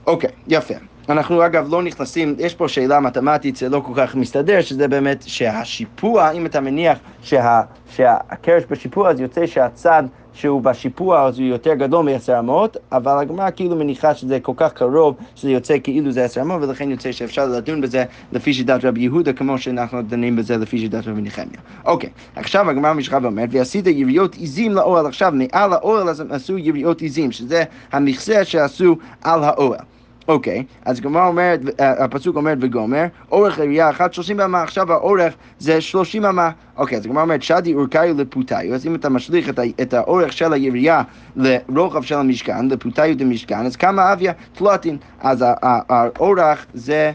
אוקיי, 0.07 0.31
יפה. 0.49 0.75
אנחנו 1.09 1.47
אגב 1.47 1.67
לא 1.71 1.83
נכנסים, 1.83 2.35
יש 2.39 2.55
פה 2.55 2.69
שאלה 2.69 3.01
מתמטית, 3.01 3.57
זה 3.57 3.69
לא 3.69 3.83
כל 3.87 3.93
כך 3.97 4.15
מסתדר, 4.15 4.61
שזה 4.61 4.89
באמת 4.89 5.23
שהשיפוע, 5.27 6.31
אם 6.31 6.47
אתה 6.47 6.61
מניח 6.61 6.99
שה, 7.23 7.61
שהקרש 7.91 8.63
בשיפוע, 8.71 9.11
אז 9.11 9.21
יוצא 9.21 9.47
שהצד 9.47 10.03
שהוא 10.37 10.63
בשיפוע 10.63 11.23
אז 11.23 11.39
הוא 11.39 11.47
יותר 11.47 11.75
גדול 11.75 12.05
מעשר 12.05 12.39
אמות, 12.39 12.77
אבל 12.93 13.19
הגמרא 13.19 13.51
כאילו 13.51 13.77
מניחה 13.77 14.15
שזה 14.15 14.41
כל 14.41 14.53
כך 14.57 14.73
קרוב, 14.73 15.17
שזה 15.35 15.51
יוצא 15.51 15.77
כאילו 15.83 16.13
זה 16.13 16.25
עשר 16.25 16.41
אמות, 16.41 16.63
ולכן 16.63 16.91
יוצא 16.91 17.13
שאפשר 17.13 17.47
לדון 17.47 17.81
בזה 17.81 18.05
לפי 18.33 18.55
שיטת 18.55 18.85
רבי 18.85 19.01
יהודה, 19.01 19.33
כמו 19.33 19.59
שאנחנו 19.59 20.03
דנים 20.03 20.37
בזה 20.37 20.57
לפי 20.57 20.79
שיטת 20.79 21.09
רבי 21.09 21.23
נחמיה. 21.23 21.61
אוקיי, 21.85 22.11
עכשיו 22.37 22.71
הגמרא 22.71 22.93
ממשיכה 22.93 23.19
ואומרת, 23.23 23.49
ועשית 23.53 23.87
יריות 23.87 24.35
עיזים 24.35 24.73
לאוהל, 24.73 25.07
עכשיו 25.07 25.33
מעל 25.35 25.73
האוהל 25.73 26.09
אז 26.09 26.25
עשו 26.31 26.59
יריות 26.59 27.01
עיזים, 27.01 27.33
שזה 27.33 27.65
המכסה 27.93 28.45
שעשו 28.45 28.97
על 29.23 29.45
האוהל. 29.45 29.96
אוקיי, 30.29 30.65
אז 30.85 30.99
הגמרא 30.99 31.27
אומרת, 31.27 31.61
אה, 31.81 32.05
הפסוק 32.05 32.37
אומר 32.37 32.55
וגומר, 32.61 33.05
אורך 33.33 33.59
היריעה 33.59 33.91
אחת 33.91 34.15
שלושים 34.15 34.41
אמה, 34.41 34.63
עכשיו 34.63 34.93
האורך 34.93 35.35
זה 35.59 35.81
שלושים 35.81 36.25
אמה. 36.25 36.51
אוקיי, 36.77 36.99
אז 36.99 37.07
הגמרא 37.07 37.23
אומרת, 37.23 37.43
שדי 37.43 37.75
אורקיו 37.75 38.15
לפוטיו, 38.19 38.75
אז 38.75 38.87
אם 38.87 38.95
אתה 38.95 39.09
משליך 39.09 39.49
את, 39.49 39.59
את 39.83 39.95
האורך 39.95 40.33
של 40.33 40.53
היריעה 40.53 41.03
לרוחב 41.37 42.03
של 42.03 42.15
המשכן, 42.15 42.69
לפוטיו 42.69 43.17
דמשכן, 43.17 43.67
אז 43.67 43.77
כמה 43.77 44.13
אביה 44.13 44.33
תלותין, 44.53 44.97
אז 45.21 45.45
האורך 45.63 46.67
זה... 46.75 47.13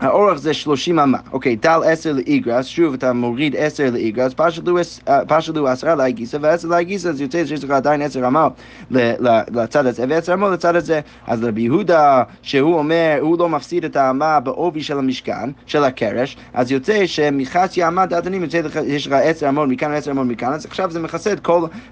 האורך 0.00 0.38
זה 0.38 0.54
30 0.54 0.98
אמה. 0.98 1.18
אוקיי, 1.32 1.56
טל 1.56 1.80
10 1.84 2.12
לאיגרס, 2.12 2.66
שוב 2.66 2.94
אתה 2.94 3.12
מוריד 3.12 3.56
10 3.56 3.90
לאיגרס, 3.92 4.32
פשטו 5.26 5.68
10 5.68 5.94
לאגיסה, 5.94 6.38
ו-10 6.40 6.66
לאגיסה, 6.68 7.08
אז 7.08 7.20
יוצא 7.20 7.46
שיש 7.46 7.64
לך 7.64 7.70
עדיין 7.70 8.02
10 8.02 8.26
אמה 8.26 8.48
לצד 8.90 9.86
הזה, 9.86 10.04
ו-10 10.08 10.34
אמה 10.34 10.48
לצד 10.48 10.76
הזה. 10.76 11.00
אז 11.26 11.44
רבי 11.44 11.60
יהודה, 11.62 12.22
שהוא 12.42 12.78
אומר, 12.78 13.18
הוא 13.20 13.38
לא 13.38 13.48
מפסיד 13.48 13.84
את 13.84 13.96
האמה 13.96 14.40
בעובי 14.40 14.82
של 14.82 14.98
המשכן, 14.98 15.50
של 15.66 15.84
הקרש, 15.84 16.36
אז 16.54 16.72
יוצא 16.72 17.06
שמחצי 17.06 17.86
אמה 17.86 18.06
דעתנים, 18.06 18.42
יוצא 18.42 18.60
לך, 18.60 18.78
יש 18.86 19.06
לך 19.06 19.12
10 19.12 19.48
אמות 19.48 19.68
מכאן 19.68 19.90
ו-10 19.90 20.10
אמות 20.10 20.26
מכאן, 20.26 20.52
אז 20.52 20.66
עכשיו 20.66 20.90
זה 20.90 21.00
מכסה 21.00 21.32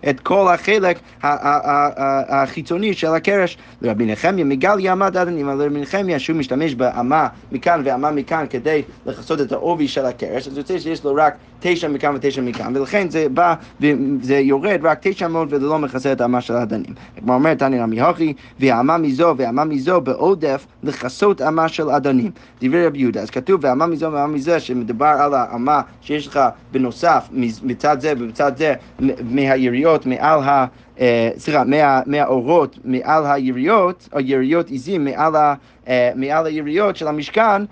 את 0.09 0.21
כל, 0.21 0.49
החלק 0.49 0.99
החיצוני 1.23 2.95
של 2.95 3.15
הקרש. 3.15 3.59
לרבי 3.83 4.07
נחמיה 4.07 4.45
מגליה 4.45 4.93
אמה 4.93 5.11
דעתנים, 5.11 5.49
אבל 5.49 5.65
לרבי 5.65 5.81
נחמיה 5.81 6.19
שהוא 6.19 6.37
משתמש 6.37 6.75
באמה 6.75 7.29
מכאן 7.53 7.83
ואמה 7.85 7.98
מכאן 7.99 8.47
כדי 8.51 8.83
לכסות 9.07 9.41
את 9.41 9.53
העובי 9.53 9.89
של 9.89 10.07
הקרש, 10.07 10.49
אז 10.49 10.59
יוצא 10.59 10.79
שיש 10.79 11.05
לו 11.05 11.15
רק 11.15 11.35
תשע 11.61 11.89
מכאן 11.89 12.15
ותשע 12.15 12.43
מכאן, 12.43 12.77
ולכן 12.77 13.11
זה 13.11 13.27
בא 13.29 13.55
וזה 13.81 14.39
יורד 14.39 14.81
רק 14.83 14.99
תשע 15.03 15.29
מאות 15.29 15.49
וזה 15.51 15.67
לא 15.67 15.79
מכסה 15.79 16.13
את 16.13 16.21
האמה 16.21 16.41
של 16.41 16.55
האדנים. 16.55 16.95
כמו 17.19 17.35
אומר 17.35 17.55
תניא 17.55 17.83
רמי 17.83 18.01
הוכי, 18.01 18.35
והאמה 18.61 18.99
מזו 18.99 19.35
והאמה 19.37 19.65
מזו 19.65 20.01
בעודף 20.01 20.67
לכסות 20.83 21.43
אמה 21.43 21.69
של 21.69 21.91
אדנים. 21.91 22.31
דברי 22.63 22.87
רבי 22.87 22.99
יהודה, 22.99 23.21
אז 23.21 23.31
כתוב 23.31 23.65
והאמה 23.65 23.87
מזו 23.87 24.13
והאמה 24.13 24.35
מזו, 24.35 24.61
שמדובר 24.61 25.07
על 25.07 25.35
האמה 25.35 25.81
שיש 26.01 26.27
לך 26.27 26.41
בנוסף 26.73 27.29
מצד 27.63 28.01
זה 28.01 28.13
ומצד 28.19 28.53
זה 28.57 28.75
מהיריות 29.23 30.07
מעל 30.07 30.41
ה... 30.43 30.67
אה, 31.01 31.31
סליחה, 31.37 31.65
מה, 31.65 32.01
מהאורות 32.07 32.79
מעל 32.85 33.27
היריות, 33.27 34.09
או 34.13 34.21
יריות 34.21 34.69
עיזים 34.69 35.05
מעל, 35.05 35.37
ה, 35.37 35.55
אה, 35.89 36.11
מעל 36.15 36.47
היריות 36.47 36.97
של 36.97 37.09
המשכן, 37.09 37.63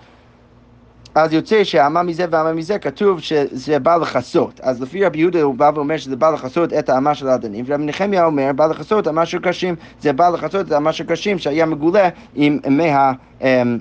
אז 1.16 1.32
יוצא 1.32 1.64
שהאמה 1.64 2.02
מזה 2.02 2.26
והאמה 2.30 2.52
מזה 2.52 2.78
כתוב 2.78 3.20
שזה 3.20 3.78
בא 3.78 3.96
לכסות. 3.96 4.60
אז 4.62 4.82
לפי 4.82 5.04
רבי 5.04 5.18
יהודה 5.18 5.42
הוא 5.42 5.54
בא 5.54 5.70
ואומר 5.74 5.96
שזה 5.96 6.16
בא 6.16 6.30
לכסות 6.30 6.72
את 6.72 6.88
האמה 6.88 7.14
של 7.14 7.28
האדנים, 7.28 7.64
ורבי 7.68 7.84
נחמיה 7.84 8.24
אומר 8.24 8.50
בא 8.56 8.66
לכסות 8.66 9.06
האמה 9.06 9.26
של 9.26 9.38
קשים, 9.38 9.74
זה 10.00 10.12
בא 10.12 10.28
לכסות 10.28 10.66
את 10.66 10.72
האמה 10.72 10.92
של 10.92 11.04
קשים 11.04 11.38
שהיה 11.38 11.66
מגולה 11.66 12.08
עם 12.34 12.58
מה... 12.70 13.12
אמ, 13.40 13.78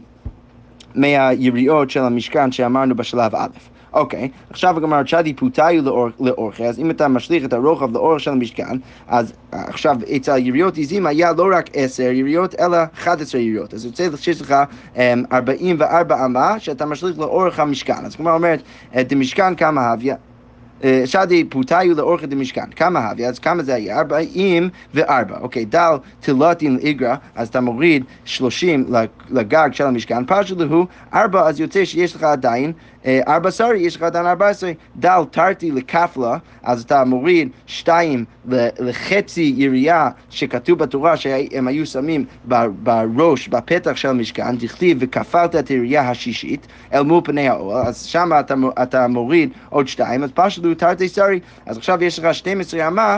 מהיריעות 0.96 1.90
של 1.90 2.00
המשכן 2.00 2.52
שאמרנו 2.52 2.96
בשלב 2.96 3.36
א'. 3.36 3.75
אוקיי, 3.96 4.30
עכשיו 4.50 4.78
הגמרא 4.78 5.04
צ'אדי 5.04 5.34
פותאיו 5.34 5.84
לאורכי, 6.20 6.66
אז 6.66 6.80
אם 6.80 6.92
אתה 6.92 7.08
משליך 7.08 7.46
את 7.46 7.54
הרוחב 7.54 7.94
לאורך 7.94 8.20
של 8.20 8.32
המשכן, 8.32 8.78
אז 9.08 9.34
עכשיו 9.52 9.98
אצל 10.16 10.38
יריות 10.38 10.78
עיזים 10.78 11.06
היה 11.06 11.32
לא 11.38 11.48
רק 11.58 11.70
עשר 11.74 12.04
יריות, 12.04 12.56
אלא 12.60 12.78
11 12.94 13.42
יריות. 13.42 13.74
אז 13.74 13.86
יוצא 13.86 14.08
שיש 14.18 14.42
לך 14.42 14.56
44 15.32 16.16
אמ, 16.16 16.22
אמה 16.22 16.60
שאתה 16.60 16.86
משליך 16.86 17.20
לאורך 17.20 17.60
המשכן. 17.60 18.06
אז 18.06 18.16
כמו 18.16 18.32
אומרת, 18.32 18.62
דמשכן 18.96 19.56
כמה 19.56 19.82
הביא. 19.92 20.14
שדי 21.06 21.44
פותאיו 21.44 21.98
לאורכת 21.98 22.32
המשכן. 22.32 22.66
כמה 22.76 23.00
הביא? 23.00 23.28
אז 23.28 23.40
כמה 23.40 23.64
זה 23.64 23.74
היה? 23.74 23.98
44. 23.98 25.38
אוקיי, 25.42 25.66
דל 25.66 25.96
תלתין 26.20 26.76
לאיגרא, 26.76 27.16
אז 27.36 27.48
אתה 27.48 27.62
מוריד 27.62 28.04
30 28.26 28.86
לגג 29.30 29.70
של 29.72 29.86
המשכן, 29.86 30.26
פרשו 30.26 30.56
להו 30.58 30.86
4, 31.14 31.48
אז 31.48 31.60
יוצא 31.60 31.86
שיש 31.86 32.16
לך 32.16 32.24
עדיין 32.24 32.72
ארבע 33.08 33.52
שרי, 33.52 33.80
יש 33.80 33.96
לך 33.96 34.04
עדיין 34.04 34.26
ארבע 34.26 34.48
עשרה, 34.48 34.72
דל 34.96 35.22
תרתי 35.32 35.72
לכפלה, 35.72 36.38
אז 36.64 36.82
אתה 36.84 37.04
מוריד 37.04 37.50
שתיים 37.66 38.26
לחצי 38.80 39.54
ירייה 39.58 40.10
שכתוב 40.30 40.80
בתורה 40.80 41.18
שהם 41.18 41.68
היו 41.68 41.86
שמים 41.86 42.26
בראש, 42.84 43.48
בפתח 43.48 43.96
של 43.96 44.10
המשכן, 44.10 44.58
דכתיב 44.58 44.98
וכפלת 45.02 45.56
את 45.56 45.68
הירייה 45.68 46.10
השישית 46.10 46.68
אל 46.94 47.02
מול 47.02 47.22
פני 47.24 47.50
האוהל, 47.50 47.88
אז 47.88 48.04
שם 48.04 48.30
אתה, 48.40 48.56
אתה 48.84 49.08
מוריד 49.08 49.50
עוד 49.70 49.88
שתיים, 49.88 50.24
אז 50.24 50.32
פשוט 50.34 50.80
תרתי 50.80 51.10
שרי, 51.10 51.40
אז 51.66 51.78
עכשיו 51.78 52.04
יש 52.04 52.20
לך 52.20 52.36
12 52.36 52.88
אמה 52.88 53.18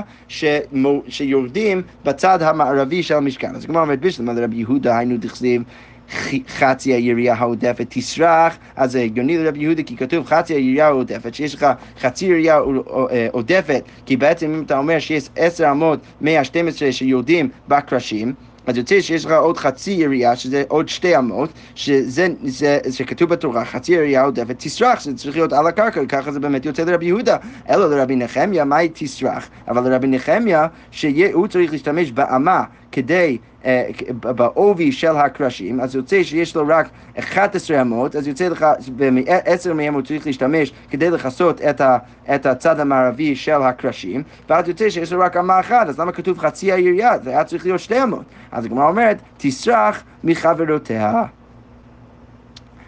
שיורדים 1.07 1.81
בצד 2.05 2.41
המערבי 2.41 3.03
של 3.03 3.15
המשכן. 3.15 3.55
אז 3.55 3.65
כמו 3.65 3.79
אומרת 3.79 3.99
בשלמה 3.99 4.33
לרבי 4.33 4.55
יהודה 4.55 4.97
היינו 4.97 5.17
דכתיב 5.17 5.63
חצי 6.47 6.93
הירייה 6.93 7.33
העודפת 7.33 7.85
תסרח, 7.89 8.57
אז 8.75 8.91
זה 8.91 9.01
הגיוני 9.01 9.37
לרבי 9.37 9.59
יהודה 9.59 9.83
כי 9.83 9.97
כתוב 9.97 10.25
חצי 10.25 10.53
הירייה 10.53 10.87
העודפת, 10.87 11.33
שיש 11.33 11.55
לך 11.55 11.67
חצי 11.99 12.25
ירייה 12.25 12.57
אה, 12.57 13.27
עודפת, 13.31 13.83
כי 14.05 14.17
בעצם 14.17 14.53
אם 14.53 14.63
אתה 14.63 14.77
אומר 14.77 14.99
שיש 14.99 15.29
עשר 15.35 15.71
אמות 15.71 15.99
מה-12 16.21 16.91
שיורדים 16.91 17.49
בקרשים, 17.67 18.33
אז 18.67 18.77
יוצא 18.77 19.01
שיש 19.01 19.25
לך 19.25 19.31
עוד 19.31 19.57
חצי 19.57 19.91
ירייה, 19.91 20.35
שזה 20.35 20.63
עוד 20.67 20.89
שתי 20.89 21.17
אמות, 21.17 21.49
שזה, 21.75 22.27
זה, 22.43 22.79
שכתוב 22.91 23.29
בתורה, 23.29 23.65
חצי 23.65 23.93
ירייה 23.93 24.23
עודפת 24.23 24.55
תסרח, 24.59 25.01
זה 25.01 25.15
צריך 25.15 25.35
להיות 25.35 25.53
על 25.53 25.67
הקרקע, 25.67 26.05
ככה 26.05 26.31
זה 26.31 26.39
באמת 26.39 26.65
יוצא 26.65 26.83
לרבי 26.83 27.05
יהודה. 27.05 27.37
אלא 27.69 27.89
לרבי 27.89 28.15
נחמיה, 28.15 28.65
מהי 28.65 28.89
תסרח? 28.93 29.49
אבל 29.67 29.89
לרבי 29.89 30.07
נחמיה, 30.07 30.67
שהוא 30.91 31.47
צריך 31.47 31.71
להשתמש 31.71 32.11
באמה 32.11 32.63
כדי, 32.91 33.37
אה, 33.65 33.89
בעובי 34.21 34.91
של 34.91 35.17
הקרשים, 35.17 35.79
אז 35.79 35.95
יוצא 35.95 36.23
שיש 36.23 36.55
לו 36.55 36.63
רק 36.67 36.89
11 37.19 37.81
אמות, 37.81 38.15
אז 38.15 38.27
יוצא 38.27 38.47
לך, 38.47 38.65
בעשר 38.95 39.73
מהם 39.73 39.93
הוא 39.93 40.01
צריך 40.01 40.25
להשתמש 40.25 40.73
כדי 40.89 41.09
לכסות 41.09 41.61
את, 41.61 41.81
את 42.35 42.45
הצד 42.45 42.79
המערבי 42.79 43.35
של 43.35 43.61
הקרשים, 43.61 44.23
ואז 44.49 44.67
יוצא 44.67 44.89
שיש 44.89 45.13
לו 45.13 45.19
רק 45.19 45.37
אמה 45.37 45.59
אחת, 45.59 45.87
אז 45.87 45.99
למה 45.99 46.11
כתוב 46.11 46.39
חצי 46.39 46.71
הירייה? 46.71 47.17
זה 47.23 47.29
היה 47.29 47.43
צריך 47.43 47.65
להיות 47.65 47.79
שתי 47.79 48.03
אמות. 48.03 48.25
אז 48.51 48.65
הגמרא 48.65 48.87
אומרת, 48.87 49.17
תסרח 49.37 50.03
מחברותיה. 50.23 51.23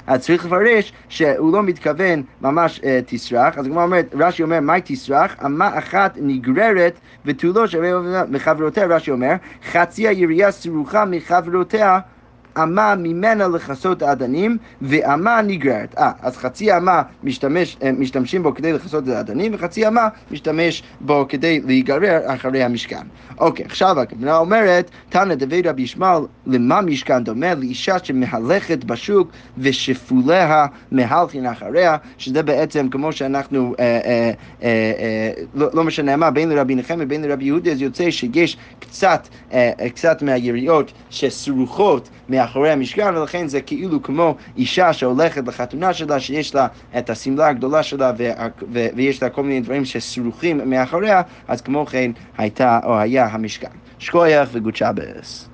אז 0.09 0.21
צריך 0.21 0.45
לפרש 0.45 0.93
שהוא 1.09 1.53
לא 1.53 1.63
מתכוון 1.63 2.23
ממש 2.41 2.79
uh, 2.79 2.83
תסרח, 3.05 3.57
אז 3.57 3.65
הגמרא 3.65 3.83
אומרת, 3.83 4.15
רש"י 4.19 4.43
אומר, 4.43 4.59
מהי 4.59 4.81
תסרח? 4.85 5.35
אמה 5.45 5.77
אחת 5.77 6.17
נגררת 6.21 6.99
ותולו 7.25 7.67
שווה 7.67 8.23
מחברותיה, 8.29 8.85
רש"י 8.85 9.11
אומר, 9.11 9.33
חצי 9.71 10.07
הירייה 10.07 10.51
סרוחה 10.51 11.05
מחברותיה 11.05 11.99
אמה 12.63 12.95
ממנה 12.95 13.47
לכסות 13.47 14.01
האדנים 14.01 14.57
ואמה 14.81 15.41
נגררת. 15.41 15.95
אה, 15.97 16.11
אז 16.21 16.37
חצי 16.37 16.77
אמה 16.77 17.01
משתמש, 17.23 17.77
אה, 17.83 17.91
משתמשים 17.91 18.43
בו 18.43 18.53
כדי 18.53 18.73
לכסות 18.73 19.03
את 19.03 19.13
האדנים 19.13 19.51
וחצי 19.55 19.87
אמה 19.87 20.07
משתמש 20.31 20.83
בו 21.01 21.25
כדי 21.29 21.61
להיגרר 21.65 22.19
אחרי 22.25 22.63
המשכן. 22.63 23.03
אוקיי, 23.39 23.65
עכשיו 23.65 23.99
הגמרא 23.99 24.37
אומרת, 24.37 24.91
תנא 25.09 25.35
דבי 25.35 25.61
רבי 25.61 25.81
ישמעאל, 25.81 26.23
למה 26.47 26.81
משכן 26.81 27.23
דומה? 27.23 27.53
לאישה 27.55 27.95
שמהלכת 28.03 28.83
בשוק 28.83 29.31
ושפוליה 29.57 30.65
מהלכין 30.91 31.45
אחריה, 31.45 31.97
שזה 32.17 32.43
בעצם 32.43 32.89
כמו 32.89 33.11
שאנחנו, 33.11 33.75
אה, 33.79 33.85
אה, 33.85 34.31
אה, 34.63 34.91
אה, 34.99 35.43
לא, 35.55 35.67
לא 35.73 35.83
משנה 35.83 36.15
מה, 36.15 36.31
בין 36.31 36.49
לרבי 36.49 36.75
נחמיה 36.75 37.05
ובין 37.05 37.21
לרבי 37.21 37.45
יהודה, 37.45 37.71
אז 37.71 37.81
יוצא 37.81 38.11
שיש 38.11 38.57
קצת, 38.79 39.27
אה, 39.53 39.71
קצת 39.95 40.21
מהיריות 40.21 40.91
שסרוכות 41.09 42.09
מאחורי 42.29 42.71
המשכן, 42.71 43.15
ולכן 43.15 43.47
זה 43.47 43.61
כאילו 43.61 44.01
כמו 44.03 44.35
אישה 44.57 44.93
שהולכת 44.93 45.47
לחתונה 45.47 45.93
שלה, 45.93 46.19
שיש 46.19 46.55
לה 46.55 46.67
את 46.97 47.09
השמלה 47.09 47.47
הגדולה 47.47 47.83
שלה 47.83 48.11
ויש 48.95 49.23
לה 49.23 49.29
כל 49.29 49.43
מיני 49.43 49.61
דברים 49.61 49.85
שסרוכים 49.85 50.69
מאחוריה, 50.69 51.21
אז 51.47 51.61
כמו 51.61 51.85
כן 51.85 52.11
הייתה 52.37 52.79
או 52.83 52.97
היה 52.97 53.25
המשכן. 53.25 53.67
שכוייח 53.99 54.49
וגוד 54.51 54.75
שבס. 54.75 55.48